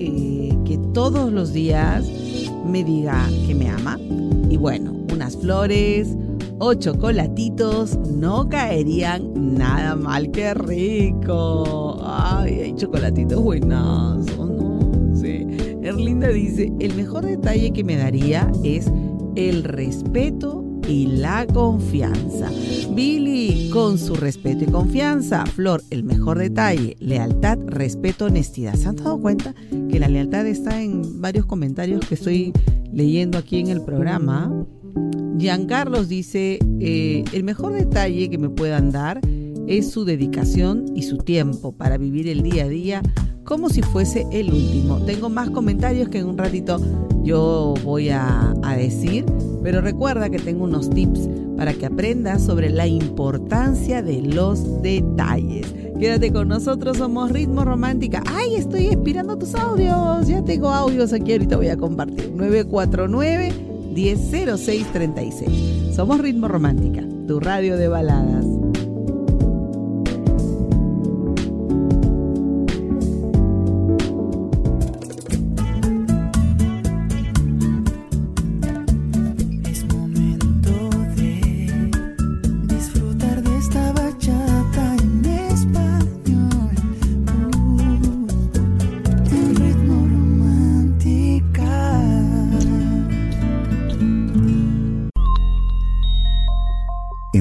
eh, 0.00 0.52
que 0.64 0.76
todos 0.92 1.32
los 1.32 1.52
días 1.52 2.04
me 2.66 2.82
diga 2.82 3.28
que 3.46 3.54
me 3.54 3.68
ama. 3.68 3.96
Y 4.50 4.56
bueno, 4.56 4.92
unas 5.12 5.36
flores 5.36 6.16
o 6.58 6.74
chocolatitos 6.74 7.96
no 7.98 8.48
caerían 8.48 9.56
nada 9.56 9.96
mal. 9.96 10.30
¡Qué 10.30 10.54
rico! 10.54 11.98
¡Ay, 12.02 12.60
hay 12.60 12.74
chocolatitos 12.74 13.42
buenazos! 13.42 14.36
¿no? 14.50 15.14
Sí. 15.14 15.46
Erlinda 15.82 16.28
dice, 16.28 16.72
el 16.80 16.94
mejor 16.94 17.24
detalle 17.24 17.72
que 17.72 17.84
me 17.84 17.96
daría 17.96 18.50
es 18.64 18.90
el 19.36 19.64
respeto 19.64 20.64
y 20.88 21.06
la 21.06 21.46
confianza. 21.46 22.50
Billy, 22.94 23.68
con 23.70 23.98
su 23.98 24.14
respeto 24.14 24.64
y 24.64 24.66
confianza. 24.68 25.44
Flor, 25.46 25.82
el 25.90 26.02
mejor 26.02 26.38
detalle, 26.38 26.96
lealtad, 26.98 27.58
respeto, 27.66 28.24
honestidad. 28.24 28.74
¿Se 28.74 28.88
han 28.88 28.96
dado 28.96 29.20
cuenta 29.20 29.54
que 29.90 30.00
la 30.00 30.08
lealtad 30.08 30.46
está 30.46 30.80
en 30.82 31.20
varios 31.20 31.46
comentarios 31.46 32.06
que 32.06 32.14
estoy 32.14 32.52
leyendo 32.92 33.38
aquí 33.38 33.58
en 33.58 33.68
el 33.68 33.82
programa? 33.82 34.50
Giancarlos 35.38 36.08
dice, 36.08 36.58
eh, 36.80 37.24
el 37.32 37.44
mejor 37.44 37.72
detalle 37.72 38.28
que 38.28 38.38
me 38.38 38.50
puedan 38.50 38.90
dar 38.90 39.20
es 39.68 39.90
su 39.90 40.04
dedicación 40.04 40.86
y 40.96 41.02
su 41.02 41.18
tiempo 41.18 41.72
para 41.72 41.96
vivir 41.96 42.26
el 42.28 42.42
día 42.42 42.64
a 42.64 42.68
día 42.68 43.02
como 43.44 43.70
si 43.70 43.82
fuese 43.82 44.26
el 44.32 44.52
último. 44.52 44.98
Tengo 45.06 45.30
más 45.30 45.48
comentarios 45.50 46.08
que 46.08 46.18
en 46.18 46.26
un 46.26 46.36
ratito 46.36 46.80
yo 47.22 47.74
voy 47.84 48.10
a, 48.10 48.54
a 48.62 48.76
decir, 48.76 49.24
pero 49.62 49.80
recuerda 49.80 50.28
que 50.28 50.38
tengo 50.38 50.64
unos 50.64 50.90
tips 50.90 51.28
para 51.56 51.72
que 51.72 51.86
aprendas 51.86 52.44
sobre 52.44 52.70
la 52.70 52.86
importancia 52.86 54.02
de 54.02 54.20
los 54.20 54.82
detalles. 54.82 55.66
Quédate 55.98 56.32
con 56.32 56.48
nosotros, 56.48 56.98
somos 56.98 57.32
Ritmo 57.32 57.64
Romántica. 57.64 58.22
¡Ay, 58.26 58.54
estoy 58.54 58.86
inspirando 58.86 59.36
tus 59.36 59.54
audios! 59.54 60.28
Ya 60.28 60.44
tengo 60.44 60.68
audios 60.68 61.12
aquí, 61.12 61.32
ahorita 61.32 61.56
voy 61.56 61.68
a 61.68 61.76
compartir. 61.76 62.30
949 62.34 63.67
100636. 63.94 65.94
Somos 65.94 66.20
Ritmo 66.20 66.48
Romántica, 66.48 67.02
tu 67.26 67.40
radio 67.40 67.76
de 67.76 67.88
baladas. 67.88 68.57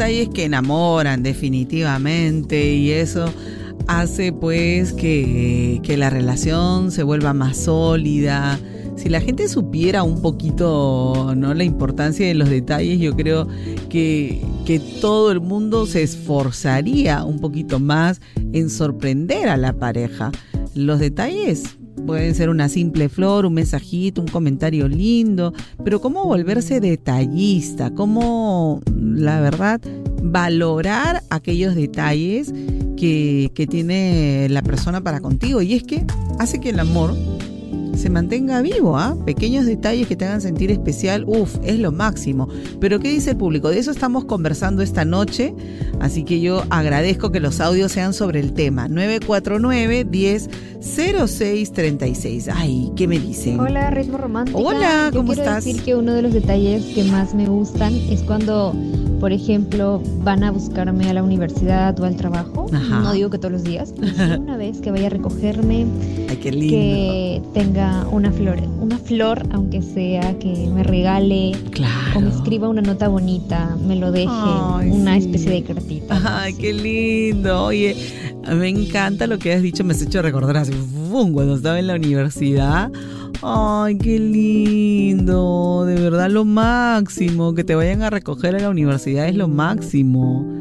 Detalles 0.00 0.30
que 0.30 0.46
enamoran 0.46 1.22
definitivamente 1.22 2.72
y 2.72 2.90
eso 2.90 3.26
hace 3.86 4.32
pues 4.32 4.94
que, 4.94 5.78
que, 5.82 5.98
la 5.98 6.08
relación 6.08 6.90
se 6.90 7.02
vuelva 7.02 7.34
más 7.34 7.58
sólida. 7.58 8.58
Si 8.96 9.10
la 9.10 9.20
gente 9.20 9.46
supiera 9.46 10.02
un 10.02 10.22
poquito 10.22 11.34
¿no? 11.36 11.52
la 11.52 11.64
importancia 11.64 12.26
de 12.26 12.32
los 12.32 12.48
detalles, 12.48 12.98
yo 12.98 13.14
creo 13.14 13.46
que, 13.90 14.42
que 14.64 14.80
todo 15.02 15.32
el 15.32 15.42
mundo 15.42 15.84
se 15.84 16.02
esforzaría 16.02 17.22
un 17.22 17.38
poquito 17.38 17.78
más 17.78 18.22
en 18.54 18.70
sorprender 18.70 19.50
a 19.50 19.58
la 19.58 19.74
pareja. 19.74 20.32
Los 20.74 20.98
detalles 20.98 21.76
Pueden 22.06 22.34
ser 22.34 22.48
una 22.48 22.68
simple 22.68 23.08
flor, 23.08 23.46
un 23.46 23.54
mensajito, 23.54 24.20
un 24.20 24.28
comentario 24.28 24.88
lindo, 24.88 25.52
pero 25.84 26.00
cómo 26.00 26.24
volverse 26.24 26.80
detallista, 26.80 27.94
cómo, 27.94 28.80
la 29.20 29.40
verdad, 29.40 29.80
valorar 30.22 31.22
aquellos 31.30 31.74
detalles 31.74 32.52
que, 32.96 33.50
que 33.54 33.66
tiene 33.66 34.48
la 34.50 34.62
persona 34.62 35.00
para 35.00 35.20
contigo. 35.20 35.62
Y 35.62 35.74
es 35.74 35.82
que 35.82 36.04
hace 36.38 36.60
que 36.60 36.70
el 36.70 36.80
amor 36.80 37.14
se 38.00 38.08
mantenga 38.10 38.62
vivo, 38.62 38.96
¿ah? 38.96 39.14
Pequeños 39.26 39.66
detalles 39.66 40.06
que 40.08 40.16
te 40.16 40.24
hagan 40.24 40.40
sentir 40.40 40.70
especial, 40.70 41.24
uff, 41.26 41.56
es 41.62 41.78
lo 41.78 41.92
máximo. 41.92 42.48
Pero 42.80 42.98
¿qué 42.98 43.10
dice 43.10 43.32
el 43.32 43.36
público? 43.36 43.68
De 43.68 43.78
eso 43.78 43.90
estamos 43.90 44.24
conversando 44.24 44.82
esta 44.82 45.04
noche, 45.04 45.54
así 46.00 46.24
que 46.24 46.40
yo 46.40 46.64
agradezco 46.70 47.30
que 47.30 47.40
los 47.40 47.60
audios 47.60 47.92
sean 47.92 48.14
sobre 48.14 48.40
el 48.40 48.54
tema. 48.54 48.88
949 48.88 50.04
10 50.10 50.48
0636. 50.80 52.48
Ay, 52.54 52.90
¿qué 52.96 53.06
me 53.06 53.18
dicen? 53.18 53.60
Hola, 53.60 53.90
Ritmo 53.90 54.16
Romántico. 54.16 54.58
Hola, 54.58 55.10
¿cómo 55.12 55.32
quiero 55.34 55.42
estás? 55.42 55.64
decir 55.64 55.82
que 55.82 55.94
uno 55.94 56.14
de 56.14 56.22
los 56.22 56.32
detalles 56.32 56.84
que 56.94 57.04
más 57.04 57.34
me 57.34 57.46
gustan 57.46 57.92
es 57.94 58.22
cuando, 58.22 58.74
por 59.20 59.32
ejemplo, 59.32 60.02
van 60.22 60.42
a 60.42 60.50
buscarme 60.50 61.10
a 61.10 61.12
la 61.12 61.22
universidad 61.22 61.98
o 62.00 62.04
al 62.06 62.16
trabajo. 62.16 62.66
Ajá. 62.72 63.00
No 63.00 63.12
digo 63.12 63.28
que 63.28 63.36
todos 63.36 63.52
los 63.52 63.62
días, 63.62 63.92
pero 63.98 64.40
una 64.40 64.56
vez 64.56 64.80
que 64.80 64.90
vaya 64.90 65.08
a 65.08 65.10
recogerme, 65.10 65.84
Ay, 66.30 66.36
qué 66.38 66.50
lindo. 66.50 66.70
que 66.74 67.42
tenga 67.52 67.89
una 68.10 68.32
flor, 68.32 68.58
una 68.80 68.98
flor, 68.98 69.42
aunque 69.52 69.82
sea 69.82 70.38
que 70.38 70.68
me 70.72 70.82
regale 70.82 71.52
o 72.14 72.20
me 72.20 72.28
escriba 72.28 72.68
una 72.68 72.82
nota 72.82 73.08
bonita, 73.08 73.76
me 73.86 73.96
lo 73.96 74.12
deje, 74.12 74.28
una 74.90 75.16
especie 75.16 75.50
de 75.50 75.62
cartita. 75.62 76.20
Ay, 76.24 76.54
qué 76.54 76.72
lindo. 76.72 77.64
Oye, 77.64 77.96
me 78.54 78.68
encanta 78.68 79.26
lo 79.26 79.38
que 79.38 79.52
has 79.52 79.62
dicho, 79.62 79.84
me 79.84 79.94
has 79.94 80.02
hecho 80.02 80.22
recordar 80.22 80.56
así, 80.56 80.72
cuando 81.10 81.56
estaba 81.56 81.78
en 81.78 81.86
la 81.86 81.94
universidad. 81.94 82.90
Ay, 83.42 83.96
qué 83.96 84.18
lindo, 84.18 85.84
de 85.86 85.94
verdad 85.94 86.30
lo 86.30 86.44
máximo, 86.44 87.54
que 87.54 87.64
te 87.64 87.74
vayan 87.74 88.02
a 88.02 88.10
recoger 88.10 88.54
a 88.56 88.60
la 88.60 88.68
universidad 88.68 89.28
es 89.28 89.34
lo 89.34 89.48
máximo. 89.48 90.59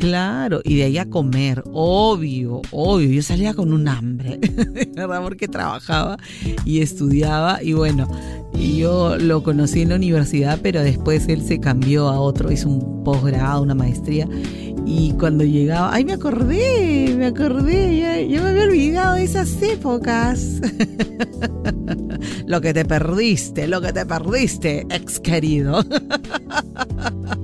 Claro, 0.00 0.62
y 0.64 0.76
de 0.76 0.84
ahí 0.84 0.96
a 0.96 1.10
comer, 1.10 1.62
obvio, 1.72 2.62
obvio. 2.70 3.10
Yo 3.10 3.22
salía 3.22 3.52
con 3.52 3.70
un 3.70 3.86
hambre, 3.86 4.40
¿verdad? 4.96 5.22
Porque 5.22 5.46
trabajaba 5.46 6.16
y 6.64 6.80
estudiaba 6.80 7.62
y 7.62 7.74
bueno, 7.74 8.08
yo 8.54 9.18
lo 9.18 9.42
conocí 9.42 9.82
en 9.82 9.90
la 9.90 9.96
universidad, 9.96 10.58
pero 10.62 10.82
después 10.82 11.28
él 11.28 11.42
se 11.42 11.60
cambió 11.60 12.08
a 12.08 12.18
otro, 12.18 12.50
hizo 12.50 12.70
un 12.70 13.04
posgrado, 13.04 13.62
una 13.62 13.74
maestría. 13.74 14.26
Y 14.86 15.12
cuando 15.18 15.44
llegaba, 15.44 15.92
ay, 15.92 16.06
me 16.06 16.14
acordé, 16.14 17.14
me 17.16 17.26
acordé, 17.26 17.98
ya, 17.98 18.20
ya 18.22 18.42
me 18.42 18.48
había 18.48 18.62
olvidado 18.64 19.16
de 19.16 19.24
esas 19.24 19.60
épocas. 19.62 20.62
lo 22.46 22.62
que 22.62 22.72
te 22.72 22.86
perdiste, 22.86 23.68
lo 23.68 23.82
que 23.82 23.92
te 23.92 24.06
perdiste, 24.06 24.86
ex 24.88 25.20
querido. 25.20 25.84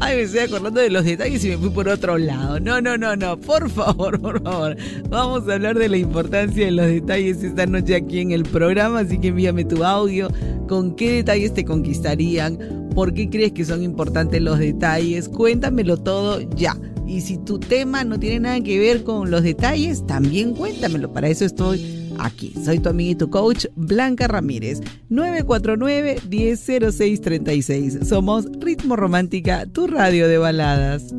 Ay, 0.00 0.16
me 0.16 0.22
estoy 0.22 0.40
acordando 0.40 0.80
de 0.80 0.90
los 0.90 1.04
detalles 1.04 1.44
y 1.44 1.50
me 1.50 1.58
fui 1.58 1.70
por 1.70 1.88
otro 1.88 2.18
lado. 2.18 2.58
No, 2.58 2.80
no, 2.80 2.96
no, 2.96 3.14
no. 3.14 3.38
Por 3.38 3.70
favor, 3.70 4.20
por 4.20 4.42
favor. 4.42 4.76
Vamos 5.08 5.48
a 5.48 5.54
hablar 5.54 5.78
de 5.78 5.88
la 5.88 5.96
importancia 5.96 6.64
de 6.64 6.72
los 6.72 6.86
detalles 6.86 7.42
esta 7.42 7.66
noche 7.66 7.94
aquí 7.96 8.20
en 8.20 8.32
el 8.32 8.42
programa. 8.42 9.00
Así 9.00 9.18
que 9.18 9.28
envíame 9.28 9.64
tu 9.64 9.84
audio. 9.84 10.28
¿Con 10.68 10.96
qué 10.96 11.12
detalles 11.12 11.54
te 11.54 11.64
conquistarían? 11.64 12.90
¿Por 12.94 13.14
qué 13.14 13.30
crees 13.30 13.52
que 13.52 13.64
son 13.64 13.82
importantes 13.82 14.42
los 14.42 14.58
detalles? 14.58 15.28
Cuéntamelo 15.28 15.96
todo 15.96 16.40
ya. 16.56 16.76
Y 17.06 17.20
si 17.20 17.38
tu 17.38 17.58
tema 17.58 18.04
no 18.04 18.18
tiene 18.18 18.40
nada 18.40 18.60
que 18.60 18.78
ver 18.78 19.04
con 19.04 19.30
los 19.30 19.42
detalles, 19.42 20.06
también 20.06 20.54
cuéntamelo. 20.54 21.12
Para 21.12 21.28
eso 21.28 21.44
estoy 21.44 22.01
aquí. 22.18 22.54
Soy 22.64 22.78
tu 22.78 22.88
amiga 22.88 23.10
y 23.12 23.16
tu 23.16 23.28
coach, 23.30 23.66
Blanca 23.76 24.26
Ramírez, 24.28 24.80
949-100636. 25.10 28.04
Somos 28.04 28.46
Ritmo 28.60 28.96
Romántica, 28.96 29.66
tu 29.66 29.86
radio 29.86 30.26
de 30.28 30.38
baladas. 30.38 31.14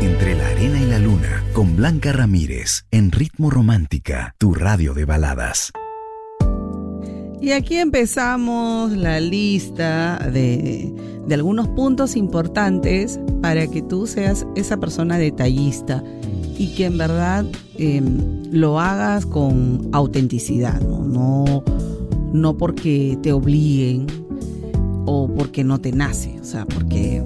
Entre 0.00 0.34
la 0.34 0.48
arena 0.48 0.80
y 0.80 0.86
la 0.86 0.98
luna, 0.98 1.44
con 1.52 1.76
Blanca 1.76 2.12
Ramírez, 2.12 2.86
en 2.90 3.12
Ritmo 3.12 3.50
Romántica, 3.50 4.34
tu 4.38 4.54
radio 4.54 4.94
de 4.94 5.04
baladas. 5.04 5.70
Y 7.40 7.52
aquí 7.52 7.76
empezamos 7.76 8.90
la 8.92 9.20
lista 9.20 10.18
de, 10.32 10.92
de, 11.24 11.34
algunos 11.34 11.68
puntos 11.68 12.16
importantes 12.16 13.20
para 13.40 13.68
que 13.68 13.80
tú 13.80 14.08
seas 14.08 14.44
esa 14.56 14.78
persona 14.78 15.18
detallista 15.18 16.02
y 16.58 16.74
que 16.74 16.86
en 16.86 16.98
verdad 16.98 17.46
em, 17.76 18.42
lo 18.50 18.80
hagas 18.80 19.24
con 19.24 19.88
autenticidad, 19.92 20.80
¿no? 20.80 21.62
¿no? 22.32 22.56
porque 22.58 23.16
te 23.22 23.32
obliguen 23.32 24.06
o 25.06 25.32
porque 25.34 25.64
no 25.64 25.80
te 25.80 25.92
nace, 25.92 26.36
o 26.40 26.44
sea, 26.44 26.66
porque 26.66 27.22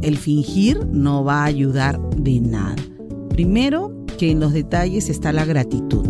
el 0.00 0.16
fingir 0.16 0.86
no 0.86 1.22
va 1.22 1.42
a 1.42 1.44
ayudar 1.44 2.00
de 2.16 2.40
nada. 2.40 2.74
Primero, 3.28 3.92
que 4.18 4.30
en 4.30 4.40
los 4.40 4.52
detalles 4.52 5.08
está 5.08 5.32
la 5.32 5.44
gratitud. 5.44 6.06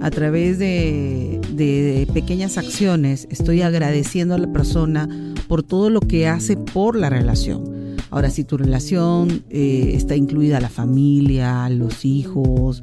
A 0.00 0.10
través 0.10 0.58
de, 0.58 1.40
de 1.52 2.06
pequeñas 2.12 2.58
acciones 2.58 3.26
estoy 3.30 3.62
agradeciendo 3.62 4.34
a 4.34 4.38
la 4.38 4.52
persona 4.52 5.08
por 5.48 5.62
todo 5.62 5.90
lo 5.90 6.00
que 6.00 6.28
hace 6.28 6.56
por 6.56 6.96
la 6.96 7.10
relación 7.10 7.83
Ahora, 8.14 8.30
si 8.30 8.44
tu 8.44 8.56
relación 8.56 9.42
eh, 9.50 9.90
está 9.96 10.14
incluida 10.14 10.60
la 10.60 10.68
familia, 10.68 11.68
los 11.68 12.04
hijos, 12.04 12.80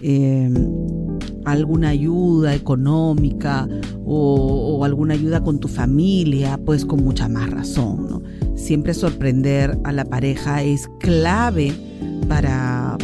em, 0.00 0.52
alguna 1.44 1.90
ayuda 1.90 2.52
económica 2.52 3.68
o, 4.04 4.84
alguna 4.84 5.14
ayuda 5.14 5.40
con 5.40 5.60
tu 5.60 5.68
familia, 5.68 6.58
pues 6.66 6.84
con 6.84 7.04
mucha 7.04 7.28
más 7.28 7.48
razón. 7.48 8.24
Siempre 8.56 8.92
sorprender 8.92 9.78
a 9.84 9.92
la 9.92 10.04
pareja 10.04 10.64
es 10.64 10.88
clave 10.98 11.72
para 12.28 12.98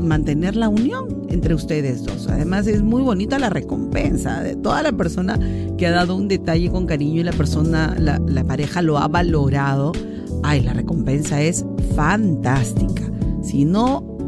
mantener 0.00 0.56
la 0.56 0.70
unión 0.70 1.26
entre 1.28 1.54
ustedes 1.54 2.04
dos. 2.04 2.26
Además 2.28 2.66
es 2.66 2.80
muy 2.80 3.02
bonita 3.02 3.38
la 3.38 3.50
recompensa 3.50 4.42
de 4.42 4.56
toda 4.56 4.82
la 4.82 4.92
persona 4.92 5.38
que 5.76 5.86
ha 5.86 5.90
dado 5.90 6.16
un 6.16 6.26
detalle 6.26 6.70
con 6.70 6.86
cariño 6.86 7.20
y 7.20 7.24
la 7.24 7.32
persona, 7.32 7.94
la 7.98 8.44
pareja 8.44 8.80
lo 8.80 8.96
ha 8.96 9.08
valorado 9.08 9.92
ay, 10.42 10.62
la 10.62 10.72
recompensa 10.72 11.40
es 11.42 11.64
fantástica. 11.94 13.10
Si 13.42 13.64
no 13.64 14.18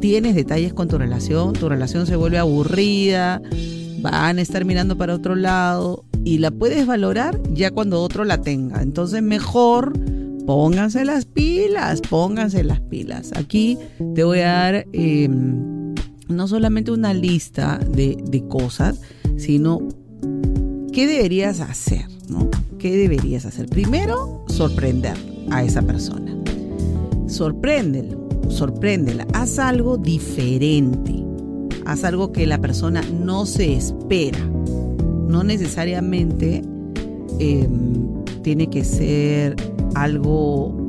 tienes 0.00 0.34
detalles 0.34 0.74
con 0.74 0.88
tu 0.88 0.98
relación, 0.98 1.54
tu 1.54 1.68
relación 1.68 2.06
se 2.06 2.16
vuelve 2.16 2.38
aburrida, 2.38 3.40
van 4.00 4.38
a 4.38 4.42
estar 4.42 4.64
mirando 4.64 4.98
para 4.98 5.14
otro 5.14 5.34
lado 5.34 6.04
y 6.24 6.38
la 6.38 6.50
puedes 6.50 6.86
valorar 6.86 7.40
ya 7.52 7.70
cuando 7.70 8.02
otro 8.02 8.24
la 8.24 8.40
tenga. 8.40 8.82
Entonces 8.82 9.22
mejor 9.22 9.92
pónganse 10.46 11.04
las 11.04 11.24
pilas, 11.24 12.00
pónganse 12.02 12.64
las 12.64 12.80
pilas. 12.80 13.32
Aquí 13.34 13.78
te 14.14 14.24
voy 14.24 14.40
a 14.40 14.52
dar 14.52 14.86
em, 14.92 15.94
no 16.28 16.48
solamente 16.48 16.90
una 16.90 17.14
lista 17.14 17.78
de, 17.78 18.16
de 18.26 18.46
cosas, 18.46 19.00
sino 19.36 19.80
qué 20.92 21.06
deberías 21.06 21.60
hacer, 21.60 22.06
¿no? 22.28 22.43
¿Qué 22.84 22.98
deberías 22.98 23.46
hacer? 23.46 23.64
Primero, 23.64 24.44
sorprender 24.46 25.16
a 25.50 25.64
esa 25.64 25.80
persona. 25.80 26.36
Sorpréndelo, 27.26 28.28
sorpréndela, 28.50 29.26
haz 29.32 29.58
algo 29.58 29.96
diferente, 29.96 31.24
haz 31.86 32.04
algo 32.04 32.30
que 32.30 32.46
la 32.46 32.58
persona 32.58 33.00
no 33.24 33.46
se 33.46 33.72
espera. 33.72 34.38
No 34.38 35.42
necesariamente 35.44 36.60
em, 37.38 38.22
tiene 38.42 38.68
que 38.68 38.84
ser 38.84 39.56
algo 39.94 40.86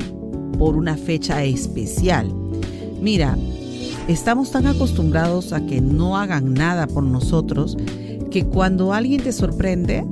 por 0.59 0.75
una 0.75 0.97
fecha 0.97 1.45
especial. 1.45 2.29
Mira, 3.01 3.37
estamos 4.09 4.51
tan 4.51 4.67
acostumbrados 4.67 5.53
a 5.53 5.65
que 5.65 5.79
no 5.79 6.17
hagan 6.17 6.55
nada 6.55 6.87
por 6.87 7.03
nosotros 7.03 7.77
que 8.31 8.43
cuando 8.43 8.91
alguien 8.91 9.23
te 9.23 9.31
sorprende, 9.31 10.03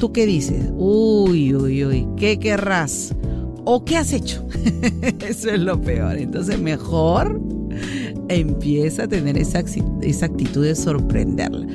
¿tú 0.00 0.12
qué 0.12 0.24
dices? 0.24 0.64
Uy, 0.76 1.54
uy, 1.54 1.84
uy, 1.84 2.08
¿qué 2.16 2.38
querrás? 2.38 3.14
¿O 3.66 3.84
qué 3.84 3.98
has 3.98 4.14
hecho? 4.14 4.44
Eso 5.28 5.50
es 5.50 5.60
lo 5.60 5.80
peor. 5.80 6.16
Entonces 6.16 6.58
mejor 6.58 7.38
empieza 8.28 9.04
a 9.04 9.08
tener 9.08 9.36
esa, 9.36 9.58
actitud 9.58 10.64
de 10.64 10.74
sorprenderla. 10.74 11.66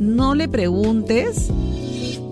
No 0.00 0.34
le 0.34 0.48
preguntes 0.48 1.50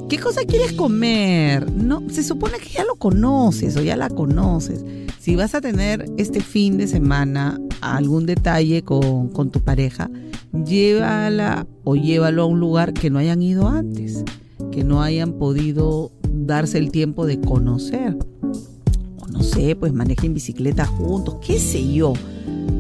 ¿Qué 0.09 0.19
cosa 0.19 0.43
quieres 0.45 0.75
comer? 0.75 1.73
No, 1.73 2.03
se 2.11 2.23
supone 2.23 2.59
que 2.59 2.69
ya 2.69 2.85
lo 2.85 2.95
conoces 2.97 3.77
o 3.77 3.83
ya 3.83 3.97
la 3.97 4.11
conoces. 4.11 4.85
Si 5.19 5.35
vas 5.35 5.55
a 5.55 5.63
tener 5.63 6.05
este 6.19 6.41
fin 6.41 6.77
de 6.77 6.87
semana 6.87 7.59
algún 7.81 8.27
detalle 8.27 8.83
con, 8.83 9.29
con, 9.29 9.51
tu 9.51 9.61
pareja, 9.61 10.11
llévala 10.53 11.67
o 11.85 11.97
llévalo 11.97 12.43
a 12.43 12.47
un 12.47 12.61
lugar 12.61 12.93
que 12.93 13.09
no 13.09 13.19
hayan 13.19 13.43
ido 13.43 13.67
antes, 13.67 14.23
que 14.71 14.85
no 14.85 15.03
hayan 15.03 15.35
podido 15.35 16.13
darse 16.31 16.79
el 16.79 16.91
tiempo 16.91 17.27
de 17.27 17.41
conocer 17.41 18.17
no 19.35 19.43
sé, 19.43 19.75
pues 19.75 19.93
manejen 19.93 20.33
bicicleta 20.33 20.87
juntos, 20.87 21.37
qué 21.45 21.59
sé 21.59 21.93
yo, 21.93 22.13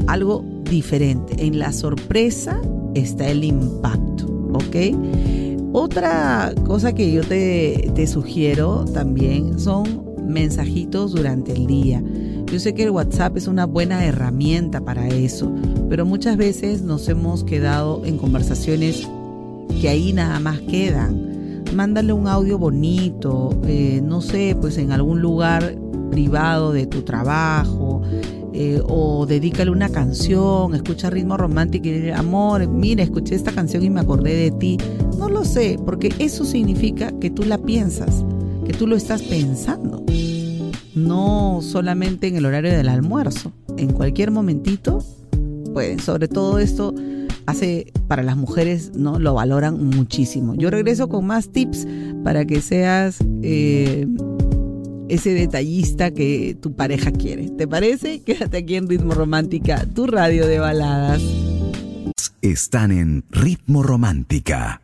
algo 0.06 0.44
diferente. 0.70 1.44
En 1.44 1.58
la 1.58 1.72
sorpresa 1.72 2.60
está 2.94 3.28
el 3.28 3.44
impacto, 3.44 4.26
¿ok? 4.52 4.76
Otra 5.72 6.54
cosa 6.64 6.94
que 6.94 7.10
yo 7.10 7.22
te, 7.22 7.90
te 7.94 8.06
sugiero 8.06 8.84
también 8.84 9.58
son 9.58 10.04
mensajitos 10.26 11.12
durante 11.12 11.52
el 11.52 11.66
día. 11.66 12.02
Yo 12.46 12.60
sé 12.60 12.72
que 12.72 12.84
el 12.84 12.90
WhatsApp 12.90 13.36
es 13.36 13.48
una 13.48 13.66
buena 13.66 14.04
herramienta 14.04 14.80
para 14.80 15.08
eso, 15.08 15.52
pero 15.88 16.06
muchas 16.06 16.36
veces 16.36 16.82
nos 16.82 17.08
hemos 17.08 17.42
quedado 17.42 18.02
en 18.04 18.16
conversaciones 18.16 19.08
que 19.80 19.88
ahí 19.88 20.12
nada 20.12 20.38
más 20.38 20.60
quedan. 20.60 21.33
Mándale 21.74 22.12
un 22.12 22.28
audio 22.28 22.56
bonito, 22.58 23.50
eh, 23.66 24.00
no 24.02 24.20
sé, 24.20 24.56
pues 24.60 24.78
en 24.78 24.92
algún 24.92 25.20
lugar 25.20 25.76
privado 26.10 26.72
de 26.72 26.86
tu 26.86 27.02
trabajo, 27.02 28.00
eh, 28.52 28.80
o 28.86 29.26
dedícale 29.26 29.72
una 29.72 29.88
canción, 29.88 30.74
escucha 30.76 31.10
ritmo 31.10 31.36
romántico 31.36 31.88
y 31.88 31.92
dile, 31.92 32.14
amor, 32.14 32.68
mira, 32.68 33.02
escuché 33.02 33.34
esta 33.34 33.50
canción 33.50 33.82
y 33.82 33.90
me 33.90 34.00
acordé 34.00 34.36
de 34.36 34.50
ti. 34.52 34.78
No 35.18 35.28
lo 35.28 35.44
sé, 35.44 35.76
porque 35.84 36.14
eso 36.20 36.44
significa 36.44 37.10
que 37.18 37.30
tú 37.30 37.42
la 37.42 37.58
piensas, 37.58 38.24
que 38.64 38.72
tú 38.72 38.86
lo 38.86 38.94
estás 38.94 39.22
pensando. 39.22 40.04
No 40.94 41.58
solamente 41.60 42.28
en 42.28 42.36
el 42.36 42.46
horario 42.46 42.70
del 42.70 42.88
almuerzo, 42.88 43.50
en 43.76 43.92
cualquier 43.92 44.30
momentito 44.30 45.00
pueden. 45.72 45.98
Sobre 45.98 46.28
todo 46.28 46.60
esto 46.60 46.94
hace 47.46 47.92
para 48.08 48.22
las 48.22 48.36
mujeres, 48.36 48.92
¿no? 48.94 49.18
Lo 49.18 49.34
valoran 49.34 49.82
muchísimo. 49.84 50.54
Yo 50.54 50.70
regreso 50.70 51.08
con 51.08 51.26
más 51.26 51.50
tips 51.50 51.86
para 52.22 52.44
que 52.44 52.60
seas 52.60 53.18
eh, 53.42 54.06
ese 55.08 55.34
detallista 55.34 56.10
que 56.10 56.56
tu 56.60 56.74
pareja 56.74 57.10
quiere. 57.10 57.50
¿Te 57.50 57.66
parece? 57.66 58.22
Quédate 58.24 58.58
aquí 58.58 58.76
en 58.76 58.88
Ritmo 58.88 59.14
Romántica, 59.14 59.86
tu 59.94 60.06
radio 60.06 60.46
de 60.46 60.58
baladas. 60.58 61.22
Están 62.42 62.92
en 62.92 63.24
Ritmo 63.30 63.82
Romántica. 63.82 64.83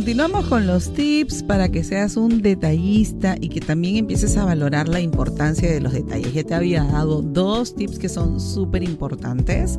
Continuamos 0.00 0.46
con 0.46 0.66
los 0.66 0.94
tips 0.94 1.42
para 1.42 1.68
que 1.68 1.84
seas 1.84 2.16
un 2.16 2.40
detallista 2.40 3.36
y 3.38 3.50
que 3.50 3.60
también 3.60 3.96
empieces 3.96 4.34
a 4.38 4.46
valorar 4.46 4.88
la 4.88 4.98
importancia 4.98 5.70
de 5.70 5.78
los 5.78 5.92
detalles. 5.92 6.32
Ya 6.32 6.42
te 6.42 6.54
había 6.54 6.84
dado 6.84 7.20
dos 7.20 7.74
tips 7.74 7.98
que 7.98 8.08
son 8.08 8.40
súper 8.40 8.82
importantes. 8.82 9.78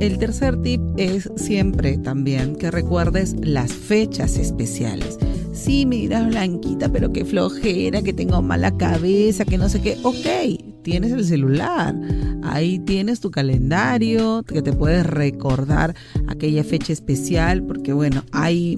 El 0.00 0.16
tercer 0.16 0.62
tip 0.62 0.80
es 0.96 1.30
siempre 1.36 1.98
también 1.98 2.56
que 2.56 2.70
recuerdes 2.70 3.36
las 3.38 3.70
fechas 3.70 4.38
especiales. 4.38 5.18
Sí, 5.52 5.84
me 5.84 5.96
dirás 5.96 6.26
blanquita, 6.28 6.88
pero 6.88 7.12
qué 7.12 7.26
flojera, 7.26 8.00
que 8.00 8.14
tengo 8.14 8.40
mala 8.40 8.74
cabeza, 8.78 9.44
que 9.44 9.58
no 9.58 9.68
sé 9.68 9.82
qué. 9.82 9.98
Ok, 10.04 10.80
tienes 10.82 11.12
el 11.12 11.26
celular, 11.26 11.94
ahí 12.42 12.78
tienes 12.78 13.20
tu 13.20 13.30
calendario, 13.30 14.42
que 14.42 14.62
te 14.62 14.72
puedes 14.72 15.04
recordar 15.04 15.94
aquella 16.28 16.64
fecha 16.64 16.94
especial, 16.94 17.62
porque 17.62 17.92
bueno, 17.92 18.24
hay 18.32 18.76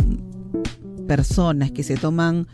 personas 1.07 1.70
que 1.72 1.82
se 1.82 1.96
toman 1.96 2.46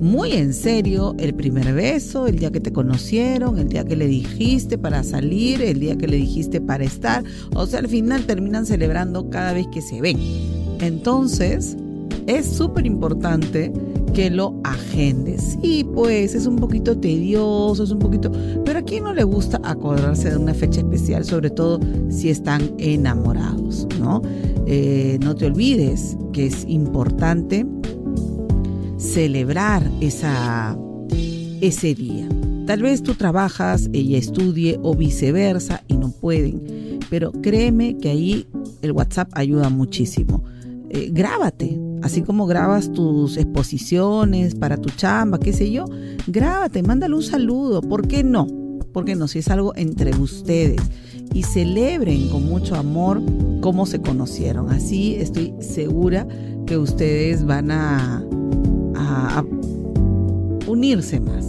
muy 0.00 0.32
en 0.32 0.54
serio 0.54 1.14
el 1.18 1.34
primer 1.34 1.74
beso, 1.74 2.26
el 2.26 2.38
día 2.38 2.50
que 2.50 2.60
te 2.60 2.72
conocieron, 2.72 3.58
el 3.58 3.68
día 3.68 3.84
que 3.84 3.96
le 3.96 4.06
dijiste 4.06 4.78
para 4.78 5.02
salir, 5.02 5.62
el 5.62 5.80
día 5.80 5.96
que 5.96 6.06
le 6.06 6.16
dijiste 6.16 6.60
para 6.60 6.84
estar. 6.84 7.24
O 7.54 7.66
sea, 7.66 7.80
al 7.80 7.88
final 7.88 8.24
terminan 8.24 8.66
celebrando 8.66 9.30
cada 9.30 9.52
vez 9.52 9.66
que 9.72 9.82
se 9.82 10.00
ven. 10.00 10.18
Entonces, 10.80 11.76
es 12.26 12.46
súper 12.46 12.86
importante 12.86 13.72
que 14.16 14.30
lo 14.30 14.58
agendes. 14.64 15.58
Sí, 15.60 15.84
pues 15.84 16.34
es 16.34 16.46
un 16.46 16.56
poquito 16.56 16.98
tedioso, 16.98 17.84
es 17.84 17.90
un 17.90 17.98
poquito... 17.98 18.32
Pero 18.64 18.78
a 18.78 18.82
quién 18.82 19.04
no 19.04 19.12
le 19.12 19.24
gusta 19.24 19.60
acordarse 19.62 20.30
de 20.30 20.38
una 20.38 20.54
fecha 20.54 20.80
especial, 20.80 21.22
sobre 21.26 21.50
todo 21.50 21.78
si 22.08 22.30
están 22.30 22.72
enamorados, 22.78 23.86
¿no? 24.00 24.22
Eh, 24.64 25.18
no 25.22 25.34
te 25.34 25.44
olvides 25.44 26.16
que 26.32 26.46
es 26.46 26.64
importante 26.66 27.66
celebrar 28.96 29.82
esa, 30.00 30.78
ese 31.60 31.94
día. 31.94 32.26
Tal 32.66 32.80
vez 32.80 33.02
tú 33.02 33.16
trabajas, 33.16 33.90
ella 33.92 34.16
estudie 34.16 34.80
o 34.82 34.94
viceversa 34.94 35.84
y 35.88 35.98
no 35.98 36.10
pueden, 36.10 37.00
pero 37.10 37.32
créeme 37.32 37.98
que 37.98 38.08
ahí 38.08 38.46
el 38.80 38.92
WhatsApp 38.92 39.28
ayuda 39.32 39.68
muchísimo. 39.68 40.42
Eh, 40.88 41.10
grábate, 41.12 41.78
así 42.06 42.22
como 42.22 42.46
grabas 42.46 42.92
tus 42.92 43.36
exposiciones 43.36 44.54
para 44.54 44.76
tu 44.76 44.90
chamba, 44.90 45.38
qué 45.38 45.52
sé 45.52 45.72
yo, 45.72 45.86
grábate, 46.28 46.82
mándale 46.82 47.16
un 47.16 47.22
saludo, 47.22 47.82
¿por 47.82 48.06
qué 48.06 48.22
no? 48.22 48.46
Porque 48.92 49.16
no, 49.16 49.26
si 49.26 49.40
es 49.40 49.48
algo 49.48 49.74
entre 49.76 50.16
ustedes 50.16 50.80
y 51.34 51.42
celebren 51.42 52.28
con 52.28 52.46
mucho 52.46 52.76
amor 52.76 53.20
cómo 53.60 53.86
se 53.86 54.00
conocieron. 54.00 54.70
Así 54.70 55.16
estoy 55.16 55.52
segura 55.58 56.26
que 56.64 56.78
ustedes 56.78 57.44
van 57.44 57.70
a, 57.72 58.24
unirse 60.68 61.20
más, 61.20 61.44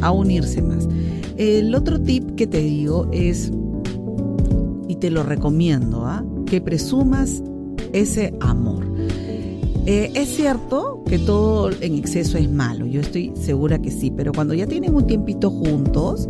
a 0.00 0.12
unirse 0.12 0.62
más. 0.62 0.88
El 1.36 1.74
otro 1.74 2.00
tip 2.00 2.36
que 2.36 2.46
te 2.46 2.58
digo 2.58 3.08
es, 3.12 3.50
y 4.88 4.96
te 4.96 5.10
lo 5.10 5.24
recomiendo, 5.24 6.06
¿ah? 6.06 6.24
que 6.46 6.60
presumas 6.60 7.42
ese 7.92 8.34
amor. 8.40 8.95
Eh, 9.88 10.10
es 10.14 10.34
cierto 10.34 11.04
que 11.06 11.16
todo 11.16 11.70
en 11.80 11.94
exceso 11.94 12.38
es 12.38 12.50
malo, 12.50 12.86
yo 12.86 13.00
estoy 13.00 13.32
segura 13.40 13.78
que 13.78 13.92
sí, 13.92 14.10
pero 14.10 14.32
cuando 14.32 14.52
ya 14.52 14.66
tienen 14.66 14.92
un 14.96 15.06
tiempito 15.06 15.48
juntos, 15.48 16.26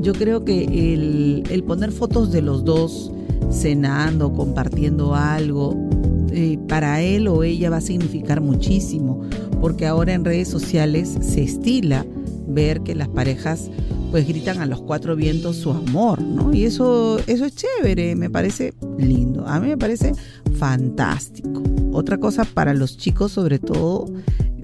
yo 0.00 0.14
creo 0.14 0.46
que 0.46 0.64
el, 0.64 1.64
poner 1.64 1.92
fotos 1.92 2.32
de 2.32 2.40
los 2.40 2.64
dos 2.64 3.12
cenando, 3.50 4.32
compartiendo 4.32 5.14
algo, 5.14 5.76
eh, 6.32 6.58
para 6.66 7.02
él 7.02 7.28
o 7.28 7.42
ella 7.42 7.68
va 7.68 7.76
a 7.76 7.82
significar 7.82 8.40
muchísimo, 8.40 9.20
porque 9.60 9.86
ahora 9.86 10.14
en 10.14 10.24
redes 10.24 10.48
sociales 10.48 11.14
se 11.20 11.42
estila 11.42 12.06
ver 12.48 12.80
que 12.80 12.94
las 12.94 13.08
parejas 13.08 13.70
pues 14.12 14.26
gritan 14.26 14.62
a 14.62 14.66
los 14.66 14.80
cuatro 14.80 15.14
vientos 15.14 15.56
su 15.56 15.72
amor, 15.72 16.22
¿no? 16.22 16.54
Y 16.54 16.64
eso, 16.64 17.18
eso 17.26 17.44
es 17.44 17.54
chévere, 17.54 18.14
me 18.14 18.30
parece 18.30 18.72
lindo, 18.96 19.46
a 19.46 19.60
mí 19.60 19.68
me 19.68 19.76
parece 19.76 20.12
fantástico. 20.54 21.62
Otra 21.92 22.18
cosa 22.18 22.44
para 22.44 22.74
los 22.74 22.96
chicos 22.96 23.32
sobre 23.32 23.58
todo, 23.58 24.06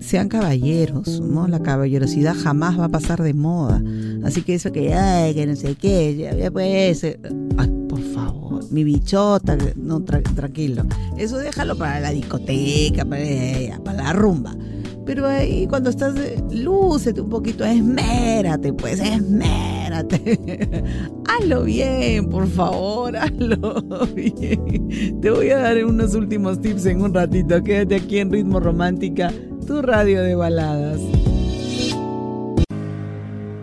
sean 0.01 0.29
caballeros, 0.29 1.21
¿no? 1.21 1.47
La 1.47 1.61
caballerosidad 1.61 2.35
jamás 2.35 2.79
va 2.79 2.87
a 2.87 2.89
pasar 2.89 3.23
de 3.23 3.35
moda. 3.35 3.83
Así 4.25 4.43
que 4.43 4.55
eso 4.55 4.73
que, 4.73 4.95
ay, 4.95 5.35
que 5.35 5.47
no 5.47 5.55
sé 5.55 5.75
qué, 5.75 6.17
ya, 6.17 6.51
puede 6.51 6.95
ser. 6.95 7.21
Ay, 7.59 7.71
por 7.89 8.01
favor, 8.01 8.65
mi 8.73 8.83
bichota, 8.83 9.57
no, 9.77 10.03
tranquilo. 10.03 10.85
Eso 11.17 11.39
déjalo 11.39 11.77
para 11.77 12.01
la 12.01 12.11
discoteca, 12.11 13.05
para, 13.05 13.79
para 13.85 14.03
la 14.03 14.13
rumba. 14.13 14.57
Pero 15.05 15.27
ahí 15.27 15.67
cuando 15.67 15.91
estás, 15.91 16.15
lúcete 16.51 17.21
un 17.21 17.29
poquito, 17.29 17.65
esmérate, 17.65 18.73
pues, 18.73 19.01
esmérate. 19.01 19.80
hazlo 21.29 21.65
bien, 21.65 22.29
por 22.29 22.47
favor, 22.49 23.17
hazlo 23.17 23.83
bien. 24.15 25.21
Te 25.21 25.31
voy 25.31 25.51
a 25.51 25.59
dar 25.59 25.85
unos 25.85 26.15
últimos 26.15 26.61
tips 26.61 26.87
en 26.87 27.03
un 27.03 27.15
ratito. 27.15 27.63
Quédate 27.63 27.97
aquí 27.97 28.19
en 28.19 28.33
Ritmo 28.33 28.61
Romántica, 28.61 29.33
tu 29.67 29.83
radio 29.83 30.23
de 30.23 30.35
baladas. 30.35 31.01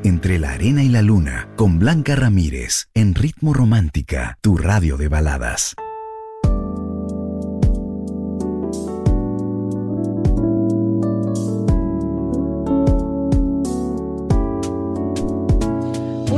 Entre 0.03 0.39
la 0.39 0.53
arena 0.53 0.83
y 0.83 0.89
la 0.89 1.01
luna, 1.01 1.49
con 1.55 1.79
Blanca 1.79 2.15
Ramírez, 2.15 2.87
en 2.93 3.13
Ritmo 3.13 3.53
Romántica, 3.53 4.37
tu 4.41 4.57
radio 4.57 4.97
de 4.97 5.09
baladas. 5.09 5.75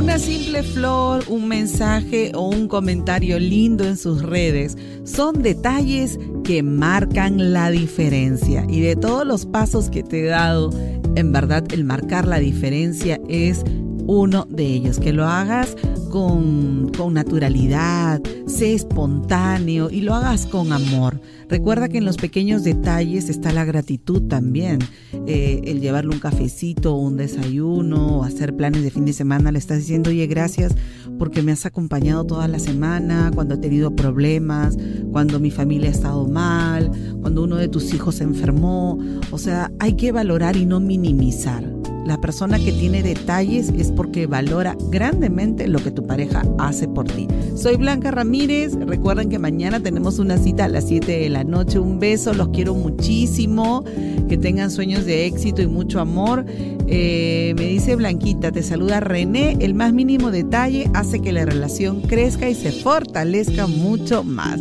Una 0.00 0.18
simple 0.18 0.62
flor, 0.62 1.24
un 1.28 1.46
mensaje 1.46 2.32
o 2.34 2.48
un 2.48 2.68
comentario 2.68 3.38
lindo 3.38 3.84
en 3.84 3.98
sus 3.98 4.22
redes 4.22 4.78
son 5.04 5.42
detalles 5.42 6.18
que 6.42 6.62
marcan 6.62 7.52
la 7.52 7.70
diferencia. 7.70 8.64
Y 8.66 8.80
de 8.80 8.96
todos 8.96 9.26
los 9.26 9.44
pasos 9.44 9.90
que 9.90 10.02
te 10.02 10.20
he 10.20 10.24
dado, 10.24 10.70
en 11.16 11.32
verdad 11.32 11.64
el 11.70 11.84
marcar 11.84 12.26
la 12.26 12.38
diferencia 12.38 13.20
es 13.28 13.62
uno 14.10 14.46
de 14.50 14.66
ellos. 14.66 14.98
Que 14.98 15.12
lo 15.12 15.26
hagas 15.26 15.76
con, 16.10 16.90
con 16.96 17.14
naturalidad, 17.14 18.20
sé 18.46 18.74
espontáneo 18.74 19.90
y 19.90 20.00
lo 20.00 20.14
hagas 20.14 20.46
con 20.46 20.72
amor. 20.72 21.20
Recuerda 21.48 21.88
que 21.88 21.98
en 21.98 22.04
los 22.04 22.16
pequeños 22.16 22.62
detalles 22.62 23.28
está 23.28 23.52
la 23.52 23.64
gratitud 23.64 24.22
también. 24.22 24.78
Eh, 25.26 25.62
el 25.64 25.80
llevarle 25.80 26.14
un 26.14 26.20
cafecito, 26.20 26.94
un 26.94 27.16
desayuno, 27.16 28.18
o 28.18 28.24
hacer 28.24 28.54
planes 28.54 28.82
de 28.82 28.90
fin 28.90 29.04
de 29.04 29.12
semana, 29.12 29.50
le 29.50 29.58
estás 29.58 29.78
diciendo, 29.78 30.10
oye, 30.10 30.26
gracias 30.26 30.74
porque 31.18 31.42
me 31.42 31.52
has 31.52 31.66
acompañado 31.66 32.24
toda 32.24 32.48
la 32.48 32.58
semana, 32.58 33.30
cuando 33.34 33.56
he 33.56 33.58
tenido 33.58 33.94
problemas, 33.94 34.76
cuando 35.12 35.38
mi 35.38 35.50
familia 35.50 35.88
ha 35.88 35.92
estado 35.92 36.26
mal, 36.28 36.90
cuando 37.20 37.42
uno 37.42 37.56
de 37.56 37.68
tus 37.68 37.92
hijos 37.94 38.16
se 38.16 38.24
enfermó. 38.24 38.98
O 39.30 39.38
sea, 39.38 39.70
hay 39.78 39.94
que 39.94 40.12
valorar 40.12 40.56
y 40.56 40.66
no 40.66 40.80
minimizar. 40.80 41.64
La 42.10 42.20
persona 42.20 42.58
que 42.58 42.72
tiene 42.72 43.04
detalles 43.04 43.68
es 43.68 43.92
porque 43.92 44.26
valora 44.26 44.76
grandemente 44.90 45.68
lo 45.68 45.78
que 45.78 45.92
tu 45.92 46.08
pareja 46.08 46.42
hace 46.58 46.88
por 46.88 47.06
ti. 47.06 47.28
Soy 47.54 47.76
Blanca 47.76 48.10
Ramírez. 48.10 48.74
Recuerden 48.74 49.28
que 49.28 49.38
mañana 49.38 49.78
tenemos 49.78 50.18
una 50.18 50.36
cita 50.36 50.64
a 50.64 50.68
las 50.68 50.88
7 50.88 51.20
de 51.20 51.28
la 51.28 51.44
noche. 51.44 51.78
Un 51.78 52.00
beso, 52.00 52.34
los 52.34 52.48
quiero 52.48 52.74
muchísimo. 52.74 53.84
Que 54.28 54.36
tengan 54.36 54.72
sueños 54.72 55.04
de 55.04 55.26
éxito 55.26 55.62
y 55.62 55.68
mucho 55.68 56.00
amor. 56.00 56.44
Eh, 56.88 57.54
me 57.56 57.66
dice 57.66 57.94
Blanquita, 57.94 58.50
te 58.50 58.64
saluda 58.64 58.98
René. 58.98 59.56
El 59.60 59.74
más 59.74 59.92
mínimo 59.92 60.32
detalle 60.32 60.90
hace 60.94 61.20
que 61.20 61.30
la 61.30 61.44
relación 61.44 62.00
crezca 62.00 62.50
y 62.50 62.56
se 62.56 62.72
fortalezca 62.72 63.68
mucho 63.68 64.24
más. 64.24 64.60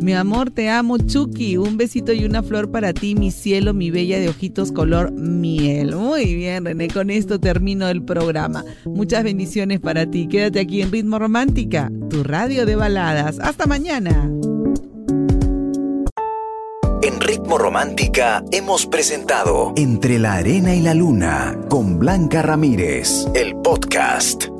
Mi 0.00 0.14
amor, 0.14 0.50
te 0.50 0.70
amo, 0.70 0.96
Chucky. 0.98 1.58
Un 1.58 1.76
besito 1.76 2.12
y 2.12 2.24
una 2.24 2.42
flor 2.42 2.70
para 2.70 2.92
ti, 2.94 3.14
mi 3.14 3.30
cielo, 3.30 3.74
mi 3.74 3.90
bella 3.90 4.18
de 4.18 4.28
ojitos 4.28 4.72
color 4.72 5.12
miel. 5.12 5.94
Muy 5.94 6.34
bien, 6.34 6.64
René, 6.64 6.88
con 6.88 7.10
esto 7.10 7.38
termino 7.38 7.88
el 7.88 8.02
programa. 8.02 8.64
Muchas 8.86 9.24
bendiciones 9.24 9.80
para 9.80 10.10
ti. 10.10 10.26
Quédate 10.26 10.60
aquí 10.60 10.80
en 10.80 10.90
Ritmo 10.90 11.18
Romántica, 11.18 11.90
tu 12.08 12.24
radio 12.24 12.64
de 12.64 12.76
baladas. 12.76 13.38
Hasta 13.40 13.66
mañana. 13.66 14.30
En 17.02 17.20
Ritmo 17.20 17.56
Romántica 17.58 18.44
hemos 18.52 18.86
presentado 18.86 19.72
Entre 19.76 20.18
la 20.18 20.34
Arena 20.34 20.74
y 20.74 20.80
la 20.80 20.94
Luna 20.94 21.58
con 21.68 21.98
Blanca 21.98 22.42
Ramírez, 22.42 23.26
el 23.34 23.56
podcast. 23.56 24.59